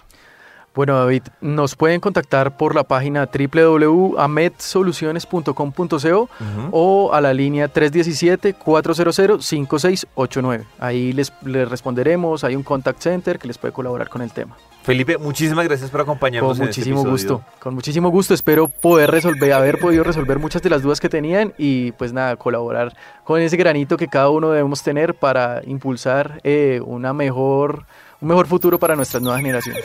Bueno, 0.74 0.98
David, 0.98 1.22
nos 1.40 1.76
pueden 1.76 2.00
contactar 2.00 2.56
por 2.56 2.74
la 2.74 2.82
página 2.82 3.28
www.amedsoluciones.com.co 3.32 6.28
o 6.72 7.12
a 7.12 7.20
la 7.20 7.32
línea 7.32 7.72
317-400-5689. 7.72 10.64
Ahí 10.80 11.12
les, 11.12 11.32
les 11.44 11.68
responderemos, 11.68 12.42
hay 12.42 12.56
un 12.56 12.64
contact 12.64 13.00
center 13.00 13.38
que 13.38 13.46
les 13.46 13.56
puede 13.56 13.72
colaborar 13.72 14.08
con 14.08 14.22
el 14.22 14.32
tema. 14.32 14.56
Felipe, 14.84 15.16
muchísimas 15.16 15.64
gracias 15.64 15.90
por 15.90 16.02
acompañarnos. 16.02 16.58
Con 16.58 16.64
en 16.64 16.68
este 16.68 16.82
muchísimo 16.82 17.10
gusto, 17.10 17.42
con 17.58 17.74
muchísimo 17.74 18.10
gusto. 18.10 18.34
Espero 18.34 18.68
poder 18.68 19.10
resolver, 19.10 19.54
haber 19.54 19.78
podido 19.78 20.04
resolver 20.04 20.38
muchas 20.38 20.60
de 20.60 20.68
las 20.68 20.82
dudas 20.82 21.00
que 21.00 21.08
tenían 21.08 21.54
y 21.56 21.92
pues 21.92 22.12
nada, 22.12 22.36
colaborar 22.36 22.94
con 23.24 23.40
ese 23.40 23.56
granito 23.56 23.96
que 23.96 24.08
cada 24.08 24.28
uno 24.28 24.50
debemos 24.50 24.82
tener 24.82 25.14
para 25.14 25.62
impulsar 25.64 26.38
eh, 26.44 26.82
una 26.84 27.14
mejor, 27.14 27.86
un 28.24 28.28
mejor 28.28 28.46
futuro 28.46 28.78
para 28.78 28.96
nuestras 28.96 29.22
nuevas 29.22 29.42
generaciones. 29.42 29.84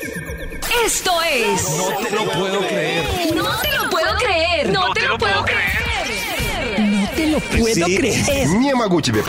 Esto 0.86 1.12
es. 1.30 1.62
No 1.78 1.90
te 1.98 2.16
lo 2.16 2.32
puedo 2.32 2.60
creer. 2.62 3.36
No 3.36 3.60
te 3.60 3.72
lo 3.78 3.90
puedo 3.90 4.16
creer. 4.18 4.72
No 4.72 4.94
te 4.94 5.08
lo 5.08 5.18
puedo 5.18 5.44
creer. 5.44 6.80
No 6.80 7.10
te 7.10 7.28
lo 7.28 7.40
puedo 7.42 7.86
creer. 7.86 8.48
Niemaguchi, 8.48 9.12
me 9.12 9.22